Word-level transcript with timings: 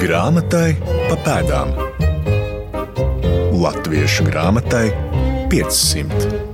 Grāmatai 0.00 0.78
pa 1.10 1.16
pēdām. 1.20 1.74
Latviešu 3.52 4.24
grāmatai 4.30 4.86
500. 5.52 6.48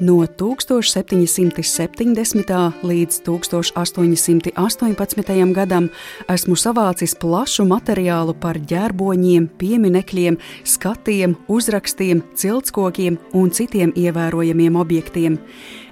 No 0.00 0.24
1770. 0.24 2.72
līdz 2.82 3.20
1818. 3.28 5.52
gadam 5.52 5.90
esmu 6.32 6.56
savācis 6.56 7.12
plašu 7.20 7.68
materiālu 7.68 8.32
par 8.34 8.56
ģerboņiem, 8.56 9.52
pieminekļiem, 9.60 10.40
skatiem, 10.64 11.36
uzrakstiem, 11.52 12.24
ciltskokiem 12.32 13.20
un 13.36 13.52
citiem 13.52 13.92
ievērojamiem 13.92 14.72
objektiem. 14.80 15.36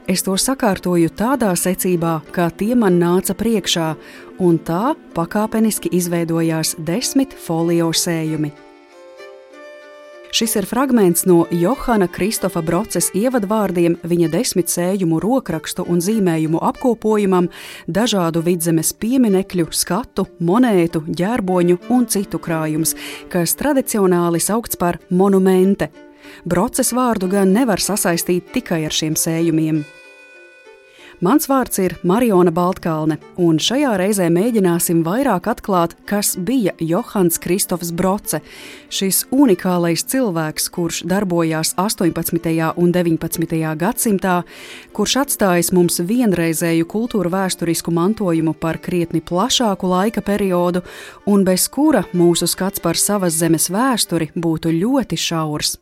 Es 0.09 0.25
to 0.27 0.37
sakārtoju 0.41 1.11
tādā 1.17 1.51
secībā, 1.59 2.21
kā 2.33 2.49
tie 2.51 2.75
man 2.75 2.97
nāca 3.03 3.37
priekšā, 3.37 3.93
un 4.41 4.59
tā 4.59 4.95
pakāpeniski 5.15 5.93
izveidojās 5.93 6.77
desmit 6.79 7.37
folio 7.37 7.93
sējumi. 7.93 8.53
Šis 10.31 10.55
ir 10.57 10.67
fragments 10.67 11.25
no 11.27 11.43
Johana 11.51 12.07
Kristofa 12.07 12.61
Broces 12.63 13.09
ievadvārdiem 13.19 13.97
viņa 14.07 14.29
desmit 14.31 14.71
sējumu 14.71 15.19
rokrakstu 15.21 15.83
un 15.91 15.99
zīmējumu 15.99 16.61
apkopojumam, 16.69 17.49
dažādu 17.91 18.45
vidzemes 18.47 18.93
pieminekļu, 18.95 19.67
skatu, 19.75 20.29
monētu, 20.39 21.03
ģērboņu 21.19 21.81
un 21.91 22.07
citu 22.07 22.39
krājums, 22.39 22.95
kas 23.33 23.57
tradicionāli 23.59 24.39
saukts 24.39 24.79
par 24.79 25.01
monumente. 25.11 25.91
Broces 26.45 26.93
vārdu 26.97 27.31
gan 27.31 27.55
nevar 27.57 27.83
sasaistīt 27.83 28.53
tikai 28.55 28.85
ar 28.89 28.95
šiem 28.95 29.17
sējumiem. 29.19 29.85
Mans 31.21 31.45
vārds 31.51 31.77
ir 31.85 31.93
Mariona 32.01 32.49
Baltkalne, 32.49 33.19
un 33.37 33.59
šajā 33.61 33.91
reizē 34.01 34.31
mēģināsim 34.33 35.03
vairāk 35.05 35.51
atklāt, 35.53 35.93
kas 36.09 36.31
bija 36.33 36.73
Johans 36.81 37.37
Kristofs 37.45 37.91
Broce, 37.93 38.41
šis 38.89 39.27
unikālais 39.29 40.01
cilvēks, 40.09 40.71
kurš 40.73 41.03
darbojās 41.13 41.75
18. 41.77 42.71
un 42.81 42.95
19. 42.97 43.61
gadsimtā, 43.83 44.39
kurš 44.97 45.19
atstājis 45.27 45.71
mums 45.77 46.01
vienreizēju 46.01 46.89
kultūra 46.89 47.35
vēsturisku 47.37 47.93
mantojumu 47.93 48.57
par 48.57 48.81
krietni 48.81 49.21
plašāku 49.21 49.93
laika 49.93 50.25
periodu, 50.25 50.81
un 51.29 51.45
bez 51.45 51.69
kura 51.69 52.07
mūsu 52.17 52.49
skats 52.49 52.81
par 52.81 52.97
savas 52.97 53.37
zemes 53.37 53.69
vēsturi 53.69 54.33
būtu 54.41 54.73
ļoti 54.73 55.21
šaurs. 55.21 55.77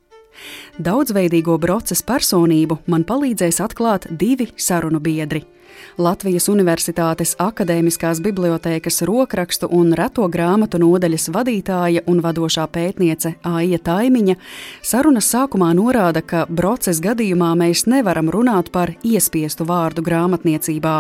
Daudzveidīgo 0.79 1.59
broces 1.59 2.03
personību 2.07 2.83
man 2.87 3.07
palīdzēs 3.09 3.63
atklāt 3.65 4.11
divi 4.11 4.51
sarunu 4.57 5.01
biedri. 5.01 5.45
Latvijas 5.99 6.47
Universitātes 6.51 7.35
Akadēmiskās 7.43 8.21
bibliotēkas 8.23 9.03
rokrakstu 9.09 9.69
un 9.75 9.93
reto 9.99 10.27
grāmatu 10.31 10.79
nodaļas 10.83 11.29
vadītāja 11.35 12.05
un 12.11 12.23
vadošā 12.23 12.67
pētniece 12.75 13.35
Aija 13.47 13.81
Taimiņa 13.89 14.37
sarunas 14.83 15.31
sākumā 15.33 15.73
norāda, 15.79 16.23
ka 16.23 16.47
broces 16.49 17.03
gadījumā 17.05 17.51
mēs 17.59 17.87
nevaram 17.91 18.31
runāt 18.31 18.71
par 18.75 18.95
iespiestu 19.03 19.67
vārdu 19.69 20.05
grāmatniecībā. 20.07 20.97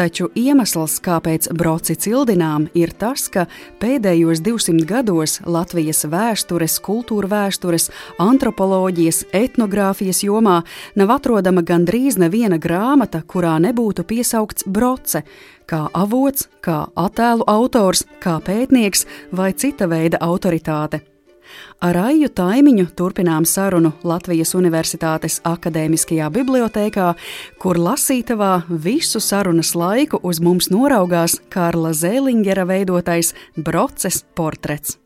Taču 0.00 0.30
iemesls, 0.32 0.94
kāpēc 1.04 1.50
broci 1.52 1.92
cildinām, 2.00 2.70
ir 2.72 2.94
tas, 2.96 3.26
ka 3.28 3.42
pēdējos 3.82 4.40
200 4.40 4.86
gados 4.88 5.34
Latvijas 5.44 6.06
vēstures, 6.08 6.78
kultūra 6.80 7.28
vēstures, 7.28 7.90
antropoloģijas, 8.24 9.26
etnogrāfijas 9.36 10.22
jomā 10.24 10.62
nav 10.96 11.12
atrodama 11.18 11.60
gandrīz 11.60 12.16
neviena 12.16 12.56
grāmata, 12.56 13.20
kurā 13.20 13.58
nebūtu 13.60 14.08
piesaukts 14.08 14.64
broce, 14.64 15.20
kā 15.68 15.84
avots, 15.92 16.48
kā 16.64 16.86
attēlu 16.96 17.44
autors, 17.44 18.06
kā 18.24 18.38
pētnieks 18.40 19.04
vai 19.36 19.52
cita 19.52 19.84
veida 19.90 20.24
autoritāte. 20.24 21.04
Ar 21.80 21.96
Aiju 21.96 22.28
Taimiņu 22.36 22.90
turpinām 22.96 23.46
sarunu 23.48 23.94
Latvijas 24.04 24.52
Universitātes 24.58 25.38
Akadēmiskajā 25.48 26.26
bibliotēkā, 26.34 27.06
kur 27.62 27.80
lasītavā 27.80 28.66
visu 28.68 29.22
sarunas 29.24 29.72
laiku 29.78 30.20
uz 30.22 30.42
mums 30.44 30.68
noraugās 30.72 31.38
Kārla 31.48 31.94
Zēlingera 31.96 32.66
veidotais 32.68 33.32
broces 33.56 34.22
portrets. 34.36 34.98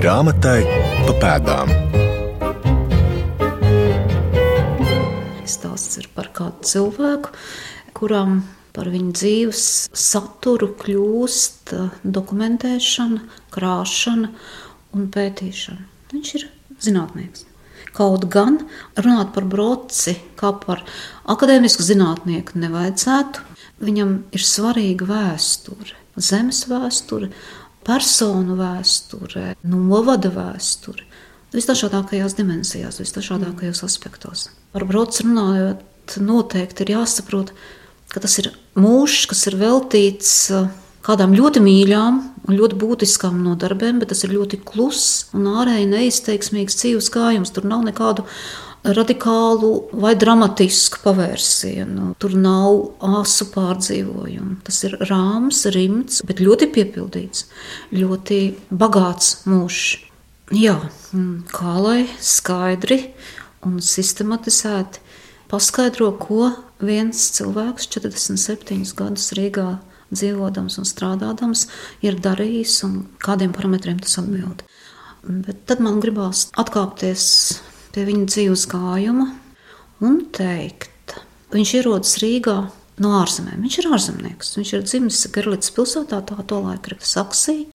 Grāmatai 0.00 0.62
pa 1.08 1.16
pēdām. 1.20 1.74
Stāsts 5.50 5.98
ir 5.98 6.06
par 6.14 6.30
kādu 6.32 6.62
cilvēku, 6.70 7.34
kuram 7.98 8.40
par 8.72 8.88
viņa 8.92 9.12
dzīves 9.18 9.64
saturu 9.96 10.70
kļūst 10.78 11.74
dokumentēšana, 12.06 13.24
krāšana 13.54 14.32
un 14.96 15.06
pētīšana. 15.12 15.86
Viņš 16.10 16.34
ir 16.38 16.48
zinātnieks. 16.82 17.46
Kaut 17.96 18.26
gan 18.30 18.60
runāt 18.98 19.32
par 19.34 19.46
broci 19.50 20.14
kā 20.38 20.52
par 20.62 20.84
akadēmisku 21.30 21.84
zinātnieku 21.84 22.60
nevajadzētu. 22.62 23.46
Viņam 23.80 24.12
ir 24.36 24.44
svarīga 24.44 25.06
vēsture, 25.08 25.96
zemes 26.20 26.66
vēsture, 26.68 27.30
personu 27.86 28.58
vēsture, 28.58 29.54
novada 29.64 30.30
vēsture. 30.34 31.06
Visdažādākajās 31.50 32.36
dimensijās, 32.38 33.00
visdažādākajos 33.02 33.82
aspektos. 33.86 34.50
Par 34.70 34.84
broci 34.86 35.24
runājot, 35.26 36.18
noteikti 36.22 36.84
ir 36.84 36.92
jāsaprot, 36.98 37.54
ka 38.12 38.22
tas 38.22 38.36
ir 38.42 38.52
mūžs, 38.78 39.24
kas 39.32 39.48
ir 39.50 39.56
veltīts 39.58 40.34
uh, 40.54 40.68
kādām 41.10 41.34
ļoti 41.34 41.62
mīļām 41.64 42.18
un 42.48 42.56
ļoti 42.56 42.78
būtiskām 42.80 43.42
nodarbēm, 43.44 44.00
bet 44.00 44.12
tas 44.14 44.24
ir 44.24 44.34
ļoti 44.36 44.62
kluss 44.66 45.28
un 45.36 45.48
ārēji 45.50 45.90
neizteiksmīgs 45.90 46.78
dzīves 46.80 47.10
gājums. 47.14 47.52
Tur 47.54 47.66
nav 47.68 47.84
nekādu 47.88 48.24
radikālu 48.80 49.72
vai 50.00 50.14
dramatisku 50.16 51.02
pavērsienu. 51.04 52.14
Tur 52.20 52.36
nav 52.38 52.78
asu 53.20 53.50
pārdzīvojumu. 53.52 54.60
Tas 54.64 54.80
ir 54.88 54.96
rāms, 55.10 55.66
rimts, 55.74 56.22
bet 56.26 56.40
ļoti 56.40 56.70
piepildīts, 56.76 57.44
ļoti 57.92 58.40
bagāts 58.70 59.42
mūžs. 59.50 59.98
Jā, 60.56 60.78
kā 61.52 61.76
lai 61.78 62.08
skaidri 62.18 63.12
un 63.66 63.78
sistematizēti 63.84 65.04
paskaidro, 65.50 66.10
ko 66.18 66.48
viens 66.82 67.28
cilvēks 67.36 67.86
47 67.92 68.96
gadus 68.98 69.30
Rīgā 69.36 69.68
dzīvodams 70.12 70.78
un 70.80 70.88
strādādams 70.88 71.66
ir 72.06 72.18
darījis 72.22 72.80
un 72.88 72.98
kādiem 73.22 73.54
parametriem 73.56 74.00
tas 74.02 74.18
atbild. 74.22 74.64
Bet 75.24 75.66
tad 75.68 75.82
man 75.84 76.00
gribās 76.00 76.48
atkāpties 76.58 77.24
pie 77.94 78.06
viņa 78.08 78.28
dzīves 78.30 78.66
gājuma 78.70 79.30
un 80.06 80.20
teikt, 80.32 81.16
viņš 81.52 81.74
ierodas 81.80 82.16
Rīgā 82.22 82.58
no 83.00 83.16
ārzemēm. 83.20 83.60
Viņš 83.64 83.80
ir 83.80 83.90
ārzemnieks. 83.94 84.54
Viņš 84.58 84.72
ir 84.76 84.86
dzimis 84.86 85.20
Gerlītas 85.34 85.72
pilsētā, 85.76 86.20
tā 86.28 86.38
to 86.46 86.60
laiku 86.62 86.92
ir 86.92 87.02
Saksija. 87.04 87.68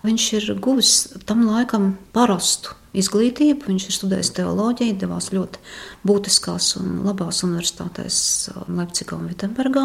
Viņš 0.00 0.26
ir 0.38 0.46
guvis 0.64 0.92
tam 1.28 1.44
laikam 1.48 1.92
parastu 2.16 2.76
izglītību. 2.96 3.68
Viņš 3.68 3.88
ir 3.88 3.96
studējis 3.96 4.32
teoloģiju, 4.38 4.96
devās 5.02 5.30
ļoti 5.34 5.60
būtiskās 6.08 6.72
un 6.80 7.02
labās 7.04 7.42
universitātēs 7.46 8.20
uh, 8.54 8.62
Leipzigā 8.72 9.18
un 9.18 9.28
Vitsenburgā. 9.28 9.84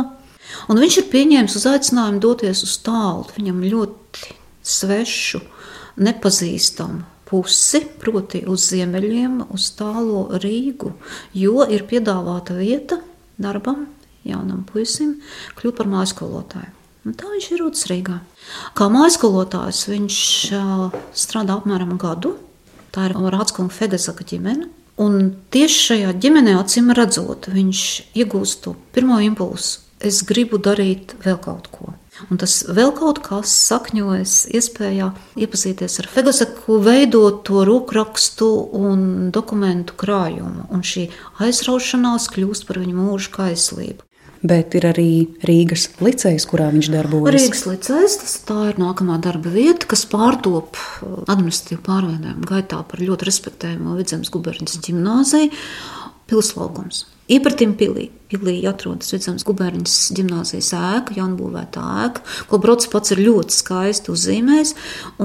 Un 0.70 0.80
viņš 0.82 1.00
ir 1.02 1.10
pieņēmis 1.14 1.58
uz 1.60 1.66
aicinājumu 1.72 2.22
doties 2.24 2.64
uz 2.66 2.78
tālu, 2.86 3.26
viņam 3.38 3.66
ļoti 3.66 4.38
svešu, 4.66 5.42
nepazīstamu 6.02 7.04
pusi, 7.26 7.82
proti, 8.02 8.44
uz 8.50 8.70
ziemeļiem, 8.70 9.42
uz 9.56 9.72
tālo 9.78 10.28
Rīgu, 10.44 10.94
jo 11.34 11.66
ir 11.66 11.88
piedāvāta 11.90 12.58
vieta 12.58 13.00
darbam 13.42 13.88
jaunam 14.26 14.64
puisim 14.70 15.20
kļūt 15.58 15.78
par 15.78 15.90
mājskolotāju. 15.92 16.72
Un 17.06 17.14
tā 17.14 17.30
viņš 17.30 17.48
ir 17.52 17.60
ierodas 17.60 17.86
Rīgā. 17.90 18.18
Kā 18.78 18.88
mājaskolotājs 18.90 19.84
viņš 19.92 20.20
strādā 21.14 21.60
apmēram 21.60 21.94
gadu. 22.02 22.34
Tā 22.96 23.10
ir 23.10 23.14
Rādskunga 23.14 23.76
Fedezaka 23.76 24.26
ģimene. 24.26 24.72
Un 25.04 25.34
tieši 25.52 25.82
šajā 25.90 26.14
ģimenē, 26.24 26.56
acīm 26.58 26.90
redzot, 26.96 27.50
viņš 27.52 27.82
iegūst 28.16 28.64
to 28.64 28.74
pirmo 28.96 29.20
impulsu. 29.22 29.85
Es 30.04 30.24
gribu 30.28 30.60
darīt 30.60 31.16
vēl 31.24 31.38
kaut 31.42 31.70
ko. 31.72 31.94
Un 32.32 32.40
tas 32.40 32.62
vēl 32.72 32.94
kaut 32.96 33.20
kas 33.24 33.52
sakņojas 33.70 34.34
iespējā 34.56 35.10
iepazīties 35.40 36.00
ar 36.00 36.10
Fegasaku, 36.12 36.80
veidot 36.84 37.42
to 37.48 37.64
rokrakstu 37.68 38.50
un 38.76 39.32
dokumentu 39.36 39.96
krājumu. 40.00 40.68
Un 40.72 40.84
šī 40.84 41.10
aizraušanās 41.44 42.30
kļūst 42.32 42.68
par 42.68 42.80
viņu 42.84 43.00
mūža 43.00 43.34
kaislību 43.36 44.06
bet 44.46 44.76
ir 44.78 44.86
arī 44.90 45.10
Rīgas 45.48 45.88
licejs, 46.04 46.46
kurā 46.50 46.70
viņš 46.74 46.90
darbojas. 46.94 47.34
Rīgas 47.36 47.64
licejs, 47.66 48.18
tas 48.22 48.36
tā 48.48 48.60
ir 48.72 48.80
nākamā 48.82 49.18
darba 49.24 49.52
vieta, 49.54 49.88
kas 49.90 50.06
pārtop 50.12 50.78
uh, 50.78 51.24
administratīvu 51.32 51.82
pārveidojumu 51.86 52.50
gaitā 52.50 52.82
par 52.86 53.02
ļoti 53.02 53.30
respektējumu 53.30 53.98
Vidzemes 54.00 54.32
guberņas 54.34 54.80
ģimnāziju. 54.86 55.52
pilslaukums. 56.30 57.06
Iepratim 57.26 57.72
pilī. 57.74 58.12
Pilī 58.30 58.60
atrodas 58.70 59.10
Vidzemes 59.14 59.46
guberņas 59.48 59.94
gimnāzijas 60.14 60.70
ēka, 60.78 61.16
jaunbūvēta 61.18 61.82
ēka, 62.04 62.22
ko 62.52 62.60
Brods 62.62 62.90
pats 62.92 63.16
ir 63.16 63.24
ļoti 63.26 63.56
skaisti 63.56 64.12
uzzīmējis. 64.14 64.76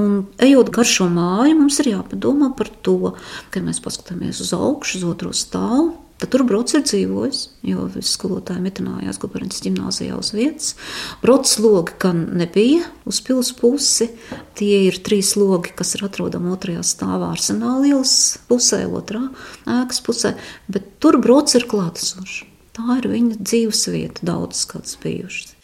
Un 0.00 0.22
ejot 0.40 0.72
gar 0.72 0.88
šo 0.88 1.10
māju, 1.12 1.58
mums 1.58 1.80
ir 1.82 1.92
jāpadomā 1.92 2.54
par 2.56 2.72
to, 2.86 3.14
ka 3.52 3.60
mēs 3.64 3.82
paskatāmies 3.84 4.40
uz 4.40 4.54
augšu, 4.56 5.00
uz 5.00 5.08
otro 5.12 5.34
stāvu. 5.36 5.90
Tad 6.20 6.28
tur 6.34 6.42
Brods 6.44 6.74
ir 6.76 6.82
dzīvojis, 6.84 7.38
jo 7.64 7.86
visi 7.94 8.10
skolotāji 8.12 8.60
mitinājās 8.60 9.16
Guberņas 9.22 9.62
gimnāzijā 9.64 10.18
uz 10.20 10.34
vietas. 10.36 10.74
Brods 11.22 11.54
logi 11.64 11.96
gan 12.02 12.26
nebija 12.36 12.84
uz 13.08 13.22
pils 13.24 13.54
pusi, 13.56 14.10
tie 14.58 14.82
ir 14.90 14.98
trīs 15.06 15.32
logi, 15.40 15.72
kas 15.76 15.94
ir 15.96 16.04
atrodami 16.04 16.52
otrajā 16.52 16.84
stāvā 16.84 17.30
arsenāla 17.32 17.88
ielas 17.94 18.12
pusē, 18.50 18.82
otrā 18.84 19.22
ēkas 19.64 20.04
pusē, 20.04 20.34
bet 20.68 20.92
tur 21.00 21.16
Brods 21.24 21.56
ir 21.56 21.64
klātesošs. 21.70 22.42
Tā 22.76 23.00
ir 23.00 23.08
viņa 23.10 23.40
dzīves 23.40 23.82
vieta, 23.90 24.28
daudzas 24.28 24.68
kādas 24.68 25.00
bijušas. 25.00 25.56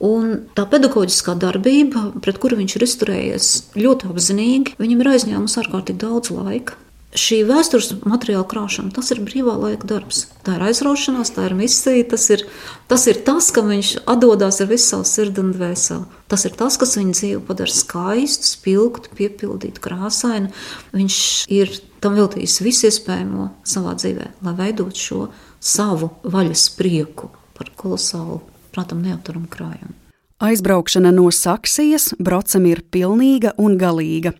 Un 0.00 0.46
tā 0.56 0.64
pedagoģiskā 0.66 1.34
darbība, 1.38 2.06
pret 2.24 2.38
kuru 2.42 2.58
viņš 2.58 2.76
ir 2.76 2.84
izturējies 2.86 3.48
ļoti 3.76 4.10
apzinīgi, 4.10 4.78
viņam 4.80 5.02
ir 5.04 5.10
aizņēmusi 5.14 5.60
ārkārtīgi 5.60 6.02
daudz 6.02 6.34
laika. 6.34 6.78
Šī 7.10 7.40
vēstures 7.42 7.88
materiāla 8.06 8.44
krāšana, 8.46 8.92
tas 8.94 9.08
ir 9.10 9.18
brīvā 9.26 9.56
laika 9.58 9.88
darbs. 9.90 10.28
Tā 10.46 10.54
ir 10.54 10.62
aizraušanās, 10.68 11.32
tā 11.34 11.48
ir 11.48 11.56
misija, 11.58 12.04
tas 12.12 12.28
ir 12.30 12.44
tas, 12.86 13.06
ir 13.10 13.18
tas 13.26 13.48
ka 13.50 13.64
viņš 13.66 13.90
atdodas 14.06 14.60
ar 14.62 14.68
visu 14.70 14.92
savu 14.92 15.08
sirdi 15.10 15.42
un 15.42 15.48
dvēseli. 15.56 16.06
Tas 16.30 16.46
ir 16.46 16.54
tas, 16.54 16.76
kas 16.78 16.94
viņa 17.00 17.16
dzīvi 17.18 17.40
padara 17.48 17.74
skaistu, 17.74 18.46
spilgtu, 18.46 19.10
piepildītu, 19.18 19.82
krāsainu. 19.82 20.52
Viņš 20.94 21.16
ir 21.50 21.74
tam 21.98 22.14
veltījis 22.14 22.60
visu 22.62 22.86
iespējamo 22.86 23.48
savā 23.66 23.96
dzīvē, 23.98 24.28
lai 24.46 24.54
veidotu 24.60 25.02
šo 25.02 25.24
savu 25.58 26.12
vaļas 26.22 26.68
prieku 26.78 27.32
par 27.58 27.72
kolosālu, 27.74 28.38
prātam, 28.70 29.02
neapturamu 29.02 29.50
krājumu. 29.50 29.96
Aizbraukšana 30.40 31.10
no 31.12 31.26
Saksijas 31.34 32.14
brocam 32.22 32.70
ir 32.70 32.84
pilnīga 32.86 33.52
un 33.58 33.74
galīga. 33.82 34.32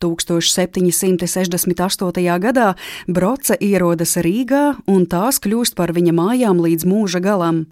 1768. 0.00 2.38
gadā 2.40 2.74
Broce 3.06 3.56
ierodas 3.60 4.16
Rīgā 4.16 4.76
un 4.86 5.06
tās 5.06 5.38
kļūst 5.42 5.74
par 5.78 5.92
viņa 5.96 6.12
mājām 6.14 6.60
līdz 6.62 6.84
mūža 6.88 7.20
galam. 7.24 7.66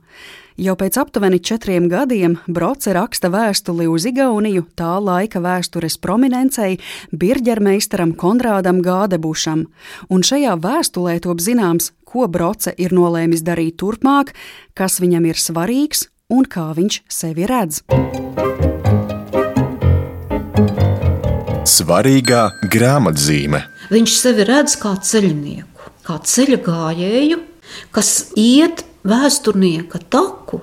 Jau 0.56 0.72
pēc 0.72 0.96
aptuveni 0.96 1.36
četriem 1.36 1.84
gadiem 1.92 2.38
Broce 2.48 2.94
raksta 2.96 3.28
vēstuli 3.28 3.84
uz 3.92 4.08
Igauniju 4.08 4.64
tā 4.72 4.94
laika 5.04 5.36
vēstures 5.44 6.00
prominencei 6.00 6.78
birģermeistaram 7.12 8.16
Konrādam 8.16 8.80
Gādebušam, 8.80 9.68
un 10.08 10.24
šajā 10.24 10.56
vēstulē 10.64 11.20
top 11.20 11.44
zināms, 11.44 11.92
ko 12.08 12.24
Broce 12.24 12.72
ir 12.80 12.96
nolēmis 12.96 13.44
darīt 13.44 13.76
turpmāk, 13.84 14.32
kas 14.72 14.96
viņam 15.04 15.28
ir 15.28 15.36
svarīgs 15.36 16.08
un 16.32 16.48
kā 16.48 16.70
viņš 16.72 17.02
sevi 17.12 17.52
redz. 17.52 17.84
Svarīgā 21.76 22.42
grāmatzīme. 22.72 23.60
Viņš 23.92 24.12
sevi 24.16 24.46
redz 24.48 24.76
kā 24.80 24.94
ceļnieku, 25.04 25.90
kā 26.06 26.16
ceļa 26.24 26.58
gājēju, 26.64 27.40
kas 27.92 28.12
iet 28.40 28.84
vēsturnieka 29.06 30.00
taku. 30.12 30.62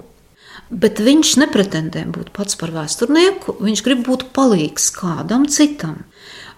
Bet 0.74 0.98
viņš 1.04 1.36
nepretendē 1.44 2.08
būt 2.10 2.32
pats 2.34 2.58
par 2.58 2.74
vēsturnieku, 2.74 3.60
viņš 3.62 3.84
grib 3.86 4.02
būt 4.08 4.32
palīgs 4.34 4.90
kādam 4.96 5.46
citam. 5.46 6.00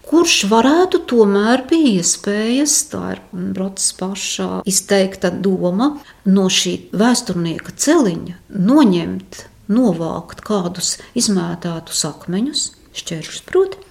Kurš 0.05 0.45
varētu 0.51 1.01
tomēr 1.09 1.65
bija 1.67 1.99
iespējas, 1.99 2.75
tā 2.91 3.01
ir 3.15 3.21
Brotas 3.33 3.89
pašā 3.97 4.61
izteikta 4.69 5.33
doma, 5.33 5.95
no 6.29 6.45
šī 6.47 6.75
vēsturnieka 6.95 7.73
celiņa 7.73 8.37
noņemt, 8.69 9.41
novākt 9.73 10.45
kādus 10.45 10.99
izmētātus 11.17 12.05
akmeņus, 12.07 12.69
šķēršļus 13.01 13.43
proti, 13.49 13.81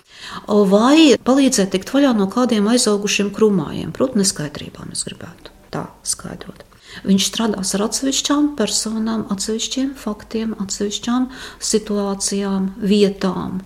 vai 0.47 1.17
palīdzēt 1.25 1.75
tikt 1.75 1.91
vaļā 1.95 2.15
no 2.19 2.29
kādiem 2.33 2.69
aizaugušiem 2.73 3.33
krūmājiem, 3.35 3.93
proti, 3.97 4.21
neskaidrībām. 4.23 4.95
Es 4.95 5.05
gribētu 5.09 5.53
tā 5.75 5.89
skaidrot. 6.07 6.65
Viņš 7.03 7.27
strādās 7.27 7.75
ar 7.75 7.89
atsevišķām 7.89 8.53
personām, 8.59 9.25
atsevišķiem 9.35 9.95
faktiem, 9.99 10.55
atsevišķām 10.63 11.27
situācijām, 11.59 12.69
vietām, 12.79 13.63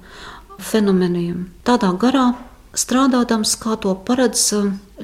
fenomeniem. 0.59 1.49
Tādā 1.69 1.93
garā 2.01 2.31
strādādams, 2.79 3.53
kā 3.61 3.77
to 3.83 3.93
paredz 4.09 4.49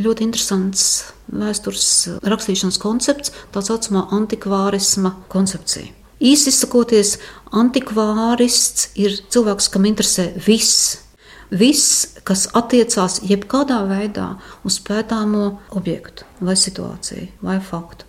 ļoti 0.01 0.25
interesants 0.25 0.87
vēstures 1.29 1.91
rakstīšanas 2.25 2.81
koncepts, 2.81 3.35
tā 3.53 3.63
saucamā 3.65 4.07
antikvārisma 4.15 5.15
koncepcija. 5.33 5.93
Īsi 6.25 6.49
izsakoties, 6.53 7.19
antikvārists 7.53 8.93
ir 8.97 9.19
cilvēks, 9.29 9.69
kam 9.69 9.89
interesē 9.89 10.31
viss 10.47 11.04
viss, 11.51 12.07
kas 12.25 12.47
attiecās 12.57 13.21
jebkādā 13.27 13.83
veidā 13.89 14.35
uz 14.65 14.79
pētāmo 14.85 15.59
objektu, 15.77 16.29
vai 16.41 16.57
situāciju, 16.59 17.29
vai 17.45 17.59
faktu. 17.63 18.07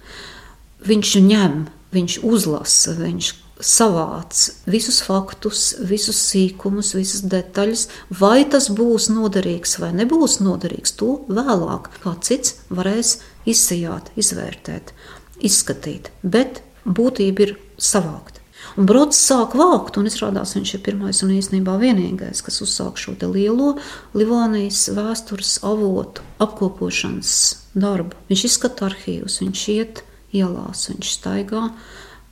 Viņš 0.86 1.16
ņem, 1.26 1.66
viņš 1.96 2.20
uzlasa, 2.28 2.94
viņš 3.00 3.32
savāc 3.64 4.42
visus 4.68 5.00
faktus, 5.06 5.74
visus 5.88 6.20
sīkumus, 6.30 6.94
visas 6.98 7.24
detaļas. 7.32 7.88
Vai 8.20 8.44
tas 8.52 8.70
būs 8.70 9.10
noderīgs 9.14 9.78
vai 9.82 9.94
nebūs 9.96 10.40
noderīgs, 10.44 10.96
to 11.00 11.22
vēlāk 11.32 11.90
kāds 12.04 12.32
cits 12.32 12.56
varēs 12.70 13.18
izsijāt, 13.48 14.12
izvērtēt, 14.20 14.94
izskatīt. 15.40 16.12
Bet 16.24 16.62
būtība 16.86 17.48
ir 17.48 17.56
savākt. 17.78 18.44
Un 18.75 18.88
Brods 18.89 19.16
sāk 19.16 19.54
vākt, 19.56 19.95
un 19.95 20.10
izrādās 20.10 20.51
viņš 20.57 20.74
ir 20.75 20.81
pirmais 20.83 21.22
un 21.24 21.31
īstenībā 21.38 21.77
vienīgais, 21.80 22.42
kas 22.44 22.60
uzsāk 22.66 23.00
šo 23.00 23.13
lielo 23.31 23.77
Livānijas 24.18 24.89
vēstures 24.92 25.62
avotu 25.63 26.25
apkopošanas 26.44 27.31
darbu. 27.72 28.19
Viņš 28.27 28.44
izskata 28.50 28.89
arhīvus, 28.89 29.39
viņš 29.39 29.63
iet 29.77 30.04
ielās, 30.36 30.89
viņš 30.92 31.13
staigā 31.22 31.69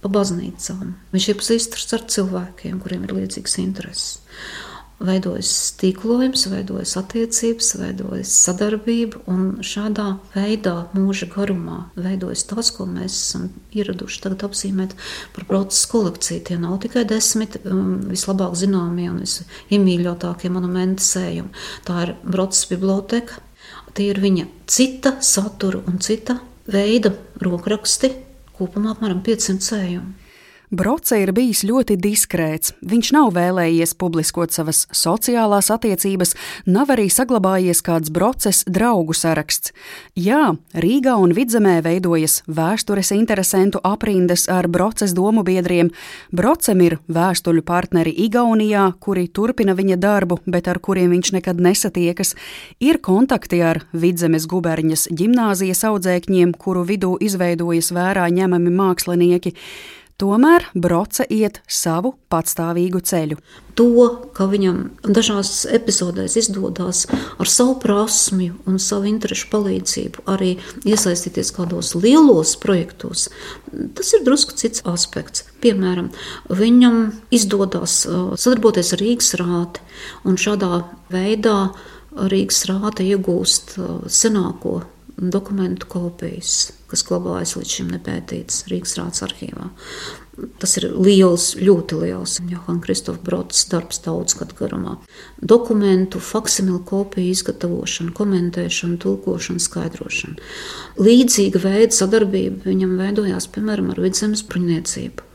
pa 0.04 0.12
baznīcām. 0.12 0.98
Viņš 1.16 1.30
iepazīstas 1.32 1.96
ar 1.96 2.04
cilvēkiem, 2.12 2.84
kuriem 2.84 3.08
ir 3.08 3.16
līdzīgas 3.22 3.60
intereses 3.64 4.20
veidojas 5.04 5.52
tīklojums, 5.80 6.46
veidojas 6.52 6.96
attiecības, 7.00 7.74
veidojas 7.80 8.32
sadarbība, 8.46 9.22
un 9.32 9.60
šādā 9.66 10.08
veidā 10.34 10.76
mūža 10.96 11.28
garumā 11.34 11.80
veidojas 11.98 12.46
tas, 12.50 12.72
ko 12.76 12.88
mēs 12.90 13.18
esam 13.18 13.50
ieraduši 13.76 14.22
tagad 14.24 14.48
apzīmēt 14.48 14.96
par 15.36 15.48
procesu 15.50 15.92
kolekciju. 15.92 16.46
Tie 16.48 16.60
nav 16.62 16.80
tikai 16.86 17.06
desmit 17.10 17.60
um, 17.64 18.00
vislabāk 18.12 18.56
zināmie 18.60 19.10
un 19.12 19.22
visiemīļotākie 19.24 20.52
monumenti 20.54 21.06
sējumi. 21.06 21.54
Tā 21.88 22.00
ir 22.08 22.16
Brotas 22.24 22.66
biblioteka, 22.72 23.44
tie 23.98 24.10
ir 24.14 24.24
viņa 24.24 24.48
cita 24.72 25.18
satura 25.24 25.84
un 25.90 26.00
cita 26.04 26.40
veida 26.72 27.12
rokraksti, 27.44 28.14
kopumā 28.58 28.96
apmēram 28.96 29.24
500 29.26 29.68
sējumi. 29.68 30.23
Broce 30.72 31.20
ir 31.22 31.32
bijis 31.36 31.62
ļoti 31.68 31.98
diskrēts. 32.02 32.72
Viņš 32.82 33.12
nav 33.14 33.34
vēlējies 33.36 33.94
publiskot 34.00 34.56
savas 34.56 34.86
sociālās 34.96 35.70
attiecības, 35.74 36.34
nav 36.66 36.90
arī 36.96 37.10
saglabājies 37.14 37.84
kāds 37.86 38.10
broces 38.14 38.64
draugu 38.66 39.14
saraksts. 39.14 39.74
Jā, 40.16 40.56
Rīgā 40.74 41.14
un 41.22 41.36
Vidzemē 41.36 41.76
veidojas 41.86 42.42
vēstures 42.48 43.14
interesantu 43.14 43.84
aprindas 43.84 44.48
ar 44.50 44.70
broces 44.72 45.14
domu 45.14 45.44
biedriem. 45.46 45.92
Brocem 46.32 46.82
ir 46.82 46.98
vēstuļu 47.06 47.62
partneri 47.68 48.16
Igaunijā, 48.26 48.90
kuri 49.00 49.28
turpina 49.28 49.76
viņa 49.78 50.00
darbu, 50.02 50.42
bet 50.46 50.70
ar 50.72 50.80
kuriem 50.80 51.14
viņš 51.14 51.36
nekad 51.38 51.62
nesatiekas. 51.62 52.34
Ir 52.80 53.02
kontakti 53.04 53.62
ar 53.62 53.84
Vidzemes 53.94 54.48
guberņas 54.50 55.10
ģimnāzijas 55.12 55.84
audzēkņiem, 55.92 56.56
kuru 56.58 56.86
vidū 56.88 57.18
izveidojas 57.22 57.94
vērā 57.94 58.30
ņemami 58.34 58.74
mākslinieki. 58.74 59.54
Tomēr 60.24 60.64
Broce 60.72 61.26
iet 61.28 61.58
savu 61.68 62.14
patstāvīgu 62.32 63.02
ceļu. 63.04 63.36
To, 63.76 64.06
ka 64.32 64.46
viņam 64.48 64.78
dažās 65.04 65.66
epizodēs 65.68 66.38
izdodas 66.40 67.02
ar 67.12 67.50
savu 67.52 67.74
prasmju 67.84 68.62
un 68.70 68.80
savu 68.80 69.10
interesu 69.10 69.50
palīdzību 69.52 70.24
arī 70.32 70.54
iesaistīties 70.88 71.52
kādos 71.58 71.92
lielos 71.98 72.54
projektos, 72.64 73.26
tas 73.98 74.14
ir 74.16 74.24
drusku 74.24 74.56
cits 74.62 74.86
aspekts. 74.88 75.44
Piemēram, 75.66 76.14
viņam 76.48 77.04
izdodas 77.36 78.06
uh, 78.08 78.32
sadarboties 78.40 78.94
ar 78.96 79.04
Rīgas 79.04 79.36
rāti 79.44 79.84
un 80.24 80.40
šādā 80.40 80.86
veidā 81.12 81.58
Rīgas 82.16 82.64
rāta 82.72 83.04
iegūst 83.04 83.76
uh, 83.76 83.96
senāko 84.08 84.86
dokumentu 85.18 85.88
kopijas, 85.90 86.72
kas 86.90 87.04
glabājas 87.08 87.56
līdz 87.58 87.78
šim 87.78 87.94
nepētītas 87.94 88.66
Rīgas 88.72 88.98
rāds 89.00 89.24
arhīvā. 89.26 89.70
Tas 90.58 90.72
ir 90.80 90.88
liels, 90.98 91.52
ļoti 91.62 92.00
liels 92.02 92.40
Johana 92.50 92.82
Kristofa 92.82 93.22
Brods 93.22 93.68
darbs 93.70 94.02
daudz 94.02 94.34
gadu 94.40 94.58
garumā. 94.58 94.96
Dokumentu, 95.38 96.18
faksimilu 96.18 96.80
kopiju 96.90 97.36
izgatavošana, 97.36 98.16
komentēšana, 98.18 98.98
tulkošana, 99.04 99.62
skaidrošana. 99.62 100.40
Līdzīga 100.98 101.62
veida 101.62 101.94
sadarbība 101.94 102.66
viņam 102.72 102.98
veidojās, 102.98 103.52
piemēram, 103.54 103.94
ar 103.94 104.02
vidzemes 104.02 104.42
bruņniecību. 104.50 105.30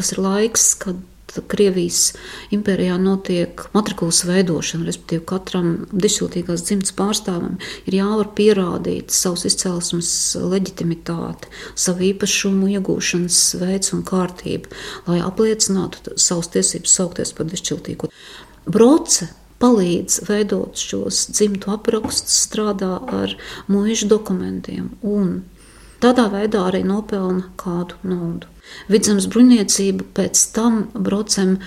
Tas 0.00 0.14
ir 0.14 0.22
laiks, 0.24 0.70
kad 0.80 1.04
Krievijas 1.48 2.12
impērijā 2.52 2.98
notiek 3.00 3.64
matrikulas 3.72 4.22
veidošana, 4.28 4.86
respektīvi 4.88 5.24
katram 5.28 5.70
dišūtīgās 5.92 6.64
dzimtas 6.68 6.94
pārstāvam 6.98 7.58
ir 7.88 7.96
jāvar 7.98 8.32
pierādīt 8.36 9.14
savus 9.14 9.46
izcelsmes 9.48 10.12
leģitimitāti, 10.36 11.50
savu 11.74 12.08
īpašumu 12.12 12.70
iegūšanas 12.76 13.42
veids 13.62 13.94
un 13.96 14.04
kārtību, 14.08 14.72
lai 15.08 15.20
apliecinātu 15.24 16.18
savus 16.20 16.52
tiesības 16.52 16.98
saukties 17.00 17.32
par 17.38 17.48
dišķiltīgu. 17.52 18.12
Broce 18.68 19.30
palīdz 19.62 20.22
veidot 20.26 20.78
šos 20.78 21.26
dzimtu 21.32 21.72
aprakstus, 21.76 22.40
strādā 22.48 22.96
ar 23.22 23.36
mūža 23.70 24.08
dokumentiem 24.10 24.90
un 25.06 25.36
tādā 26.02 26.28
veidā 26.32 26.66
arī 26.68 26.82
nopelna 26.86 27.52
kādu 27.60 28.00
naudu. 28.02 28.51
Vidzemes 28.92 29.28
bruņniecība 29.30 30.08
pēc 30.16 30.42
tam 30.56 30.84
brocem 30.94 31.58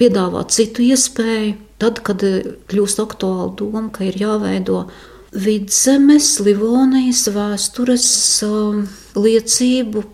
piedāvā 0.00 0.44
citu 0.50 0.84
iespēju, 0.86 1.56
tad, 1.82 2.02
kad 2.06 2.22
kļūst 2.70 3.02
aktuāla 3.04 3.50
doma, 3.58 3.88
ka 3.94 4.06
ir 4.08 4.18
jāveido 4.20 4.84
vidzemes, 5.34 6.36
Livonijas 6.46 7.26
vēstures 7.34 8.06
um, 8.46 8.84
liecību 9.18 10.04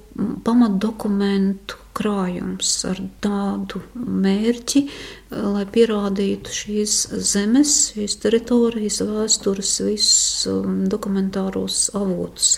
pamatdokumentu 0.46 1.79
krājums 2.00 2.72
ar 2.88 3.00
tādu 3.22 3.82
mērķi, 3.94 4.82
lai 5.30 5.62
pierādītu 5.70 6.52
šīs 6.54 6.94
zemes, 7.30 7.74
šīs 7.94 8.16
teritorijas 8.22 9.00
vēstures, 9.06 9.74
visus 9.84 10.48
um, 10.50 10.80
dokumentāros 10.90 11.90
avotus. 11.98 12.56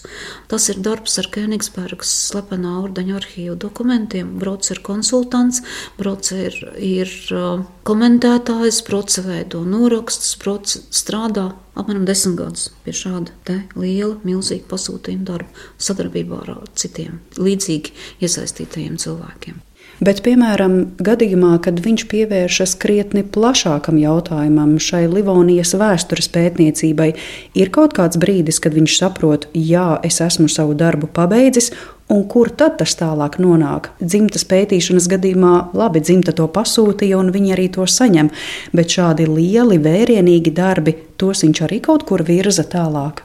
Tas 0.51 0.69
ir 0.73 0.81
darbs 0.85 1.19
ar 1.21 1.29
Kenigsbergas 1.35 2.13
slepenā 2.31 2.79
ordeņa 2.85 3.19
arhīvu 3.19 3.59
dokumentiem. 3.67 4.37
Brods 4.41 4.73
ir 4.73 4.83
konsultants, 4.87 5.61
Brods 5.99 6.33
ir, 6.37 6.57
ir 6.79 7.13
uh, 7.35 7.67
komentētājs, 7.89 8.81
Brods 8.89 9.21
veido 9.27 9.67
norakstus, 9.69 10.37
Brods 10.41 10.81
strādā 10.95 11.51
apmēram 11.79 12.07
desmit 12.09 12.39
gadus 12.41 12.69
pie 12.85 12.95
šāda 12.97 13.59
liela, 13.79 14.17
milzīga 14.27 14.69
pasūtījuma 14.71 15.29
darba 15.29 15.67
sadarbībā 15.83 16.41
ar 16.45 16.55
citiem 16.79 17.21
līdzīgi 17.41 17.95
iesaistītajiem 18.25 18.99
cilvēkiem. 19.03 19.61
Bet, 20.03 20.19
piemēram, 20.25 20.97
gadījumā, 21.05 21.53
kad 21.63 21.79
viņš 21.83 22.05
pievēršas 22.11 22.73
krietni 22.83 23.23
plašākam 23.23 24.01
jautājumam, 24.01 24.75
šai 24.83 25.05
Livonijas 25.07 25.77
vēstures 25.79 26.27
pētniecībai, 26.33 27.13
ir 27.55 27.71
kaut 27.75 27.95
kāds 27.95 28.19
brīdis, 28.19 28.59
kad 28.63 28.75
viņš 28.75 28.97
saprot, 28.99 29.47
jā, 29.55 30.01
es 30.03 30.19
esmu 30.25 30.49
savu 30.51 30.75
darbu 30.79 31.07
pabeidzis, 31.07 31.71
un 32.13 32.23
kur 32.29 32.53
tad 32.53 32.79
tas 32.83 32.95
tālāk 32.99 33.41
nonāk? 33.43 33.91
Dzimtas 34.03 34.45
pētīšanas 34.51 35.09
gadījumā, 35.13 35.55
labi, 35.79 36.05
dzimta 36.05 36.37
to 36.37 36.47
pasūtīja, 36.53 37.19
un 37.19 37.33
viņi 37.35 37.57
arī 37.57 37.69
to 37.73 37.89
saņem, 37.89 38.31
bet 38.77 38.97
šādi 38.99 39.29
lieli, 39.31 39.81
vērienīgi 39.83 40.55
darbi, 40.55 40.97
tos 41.21 41.45
viņš 41.47 41.67
arī 41.67 41.83
kaut 41.85 42.07
kur 42.09 42.25
virza 42.29 42.67
tālāk. 42.69 43.25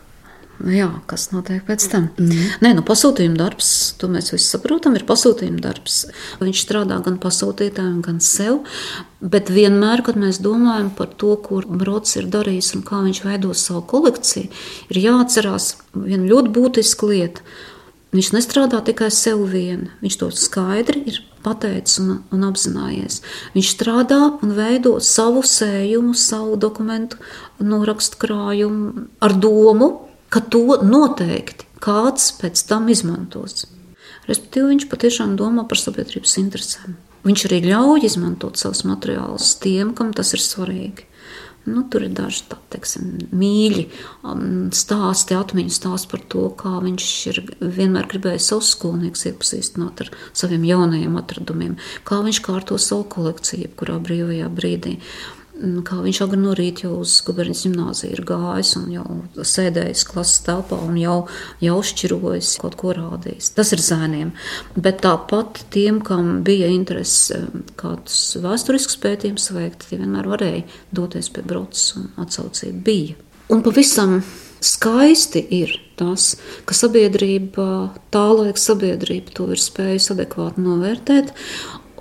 Nu 0.57 0.73
jā, 0.73 0.87
kas 1.05 1.27
notiek 1.29 1.61
pēc 1.67 1.83
tam? 1.91 2.07
Mm. 2.17 2.45
Nē, 2.65 2.71
nu, 2.79 2.83
pasūtījuma 2.85 3.37
darbs, 3.37 3.69
to 4.01 4.09
mēs 4.09 4.31
visi 4.33 4.47
saprotam, 4.47 4.95
ir 4.97 5.05
pasūtījuma 5.05 5.61
darbs. 5.61 5.99
Viņš 6.41 6.63
strādā 6.63 6.97
gan 7.05 7.19
pasūtītājiem, 7.21 7.99
gan 8.05 8.17
sev. 8.25 8.63
Bet 9.21 9.51
vienmēr, 9.53 10.01
kad 10.05 10.17
mēs 10.17 10.41
domājam 10.41 10.89
par 10.97 11.13
to, 11.21 11.35
ko 11.45 11.61
Brods 11.69 12.17
ir 12.17 12.29
darījis 12.33 12.73
un 12.77 12.85
kā 12.87 13.03
viņš 13.05 13.21
veido 13.27 13.53
savu 13.57 13.83
kolekciju, 13.93 14.49
ir 14.89 15.01
jāatcerās 15.03 15.75
viena 15.93 16.25
ļoti 16.25 16.53
būtiska 16.57 17.11
lieta. 17.13 17.45
Viņš 18.15 18.29
nestrādā 18.33 18.79
tikai 18.87 19.09
sev 19.11 19.41
vienu, 19.51 19.89
viņš 19.99 20.15
to 20.21 20.29
skaidri 20.31 21.01
ir 21.11 21.19
pateicis 21.43 21.99
un, 22.01 22.21
un 22.33 22.45
apzinājies. 22.47 23.19
Viņš 23.55 23.71
strādā 23.73 24.19
un 24.43 24.53
veido 24.55 24.95
savu 25.03 25.43
sējumu, 25.43 26.15
savu 26.17 26.55
dokumentu, 26.59 27.19
norakstu 27.59 28.19
krājumu 28.21 29.07
ar 29.23 29.35
domu, 29.35 29.91
ka 30.31 30.41
to 30.43 30.79
noteikti 30.83 31.67
kāds 31.83 32.31
pēc 32.39 32.63
tam 32.69 32.87
izmantos. 32.91 33.67
Respektīvi, 34.27 34.73
viņš 34.73 34.87
patiešām 34.91 35.35
domā 35.39 35.67
par 35.67 35.79
sabiedrības 35.79 36.35
interesēm. 36.41 36.97
Viņš 37.27 37.43
arī 37.49 37.61
ļauj 37.65 38.07
izmantot 38.07 38.59
savus 38.59 38.83
materiālus 38.87 39.55
tiem, 39.63 39.93
kam 39.95 40.13
tas 40.15 40.33
ir 40.35 40.43
svarīgi. 40.43 41.06
Nu, 41.67 41.83
tur 41.91 42.05
ir 42.07 42.13
daži 42.15 42.45
tādi 42.47 43.01
mīļi 43.35 43.83
um, 44.23 44.69
stāsti, 44.75 45.35
atmiņu 45.35 45.73
stāsti 45.75 46.11
par 46.13 46.21
to, 46.31 46.45
kā 46.55 46.77
viņš 46.83 47.07
ir 47.31 47.41
vienmēr 47.59 48.07
gribējis 48.13 48.47
savus 48.53 48.69
skolniekus 48.75 49.25
iepazīstināt 49.27 50.05
ar 50.05 50.11
saviem 50.31 50.63
jaunajiem 50.67 51.17
atradumiem, 51.19 51.75
kā 52.07 52.21
viņš 52.23 52.39
kārto 52.45 52.79
savu 52.79 53.09
kolekciju, 53.17 53.65
jebkurā 53.65 53.97
brīvajā 54.03 54.47
brīdī. 54.53 54.95
Nu, 55.57 55.81
kā 55.85 55.97
viņš 56.03 56.19
agri 56.21 56.37
no 56.37 56.51
rīta 56.57 56.85
jau 56.85 56.99
uz 57.01 57.15
guberņas 57.25 57.63
gimnāziju 57.65 58.13
ir 58.13 58.23
gājis 58.29 58.75
un 58.77 58.87
jau 58.93 59.05
sēdējis 59.41 60.03
klases 60.05 60.43
telpā 60.45 60.77
un 60.85 60.97
jau, 61.01 61.15
jau 61.63 61.77
šķirojis, 61.89 62.51
kaut 62.61 62.77
ko 62.77 62.93
rādījis. 62.97 63.51
Tas 63.57 63.73
ir 63.73 63.81
zēniem. 63.81 64.33
Bet 64.77 65.01
tāpat 65.05 65.63
tiem, 65.73 66.01
kam 66.05 66.43
bija 66.45 66.69
interese 66.73 67.47
kādus 67.79 68.35
vēsturiskus 68.43 68.99
pētījumus 69.01 69.49
veikt, 69.55 69.87
tie 69.89 69.97
vienmēr 70.01 70.29
varēja 70.29 70.65
doties 70.93 71.31
pie 71.33 71.45
broces 71.47 71.95
un 71.97 72.11
atsaucība 72.21 72.83
bija. 72.85 73.17
Un 73.53 73.65
pavisam 73.65 74.19
skaisti 74.61 75.41
ir 75.57 75.73
tas, 75.97 76.35
ka 76.69 76.77
sabiedrība, 76.77 77.67
tā 78.13 78.25
laika 78.29 78.61
sabiedrība 78.61 79.33
to 79.37 79.49
ir 79.55 79.61
spējusi 79.61 80.13
adekvāti 80.13 80.61
novērtēt 80.65 81.33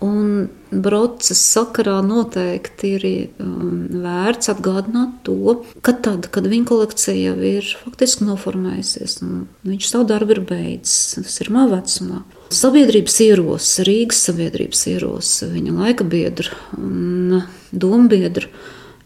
Un 0.04 0.48
broces 0.70 1.40
sakarā 1.54 2.02
noteikti 2.04 2.90
ir 2.98 3.04
um, 3.40 3.86
vērts 4.02 4.50
atgādināt 4.52 5.22
to, 5.24 5.54
ka 5.84 5.94
tad, 6.04 6.28
kad 6.34 6.48
viņa 6.50 6.68
kolekcija 6.68 7.30
jau 7.30 7.36
ir 7.48 7.68
faktiski 7.80 8.26
noformējusies, 8.28 9.18
un 9.24 9.46
viņš 9.64 9.88
savu 9.88 10.08
darbu 10.10 10.36
ir 10.36 10.42
beidzis, 10.48 11.16
tas 11.22 11.38
ir 11.40 11.52
mazā 11.54 11.78
vecumā. 11.78 12.22
Sabiedrības 12.52 13.20
ieros, 13.24 13.68
Rīgas 13.88 14.24
sabiedrības 14.28 14.82
ieros, 14.92 15.30
viņa 15.54 15.76
laika 15.78 16.06
biedra 16.06 16.52
un 16.76 17.40
dombiedra 17.72 18.50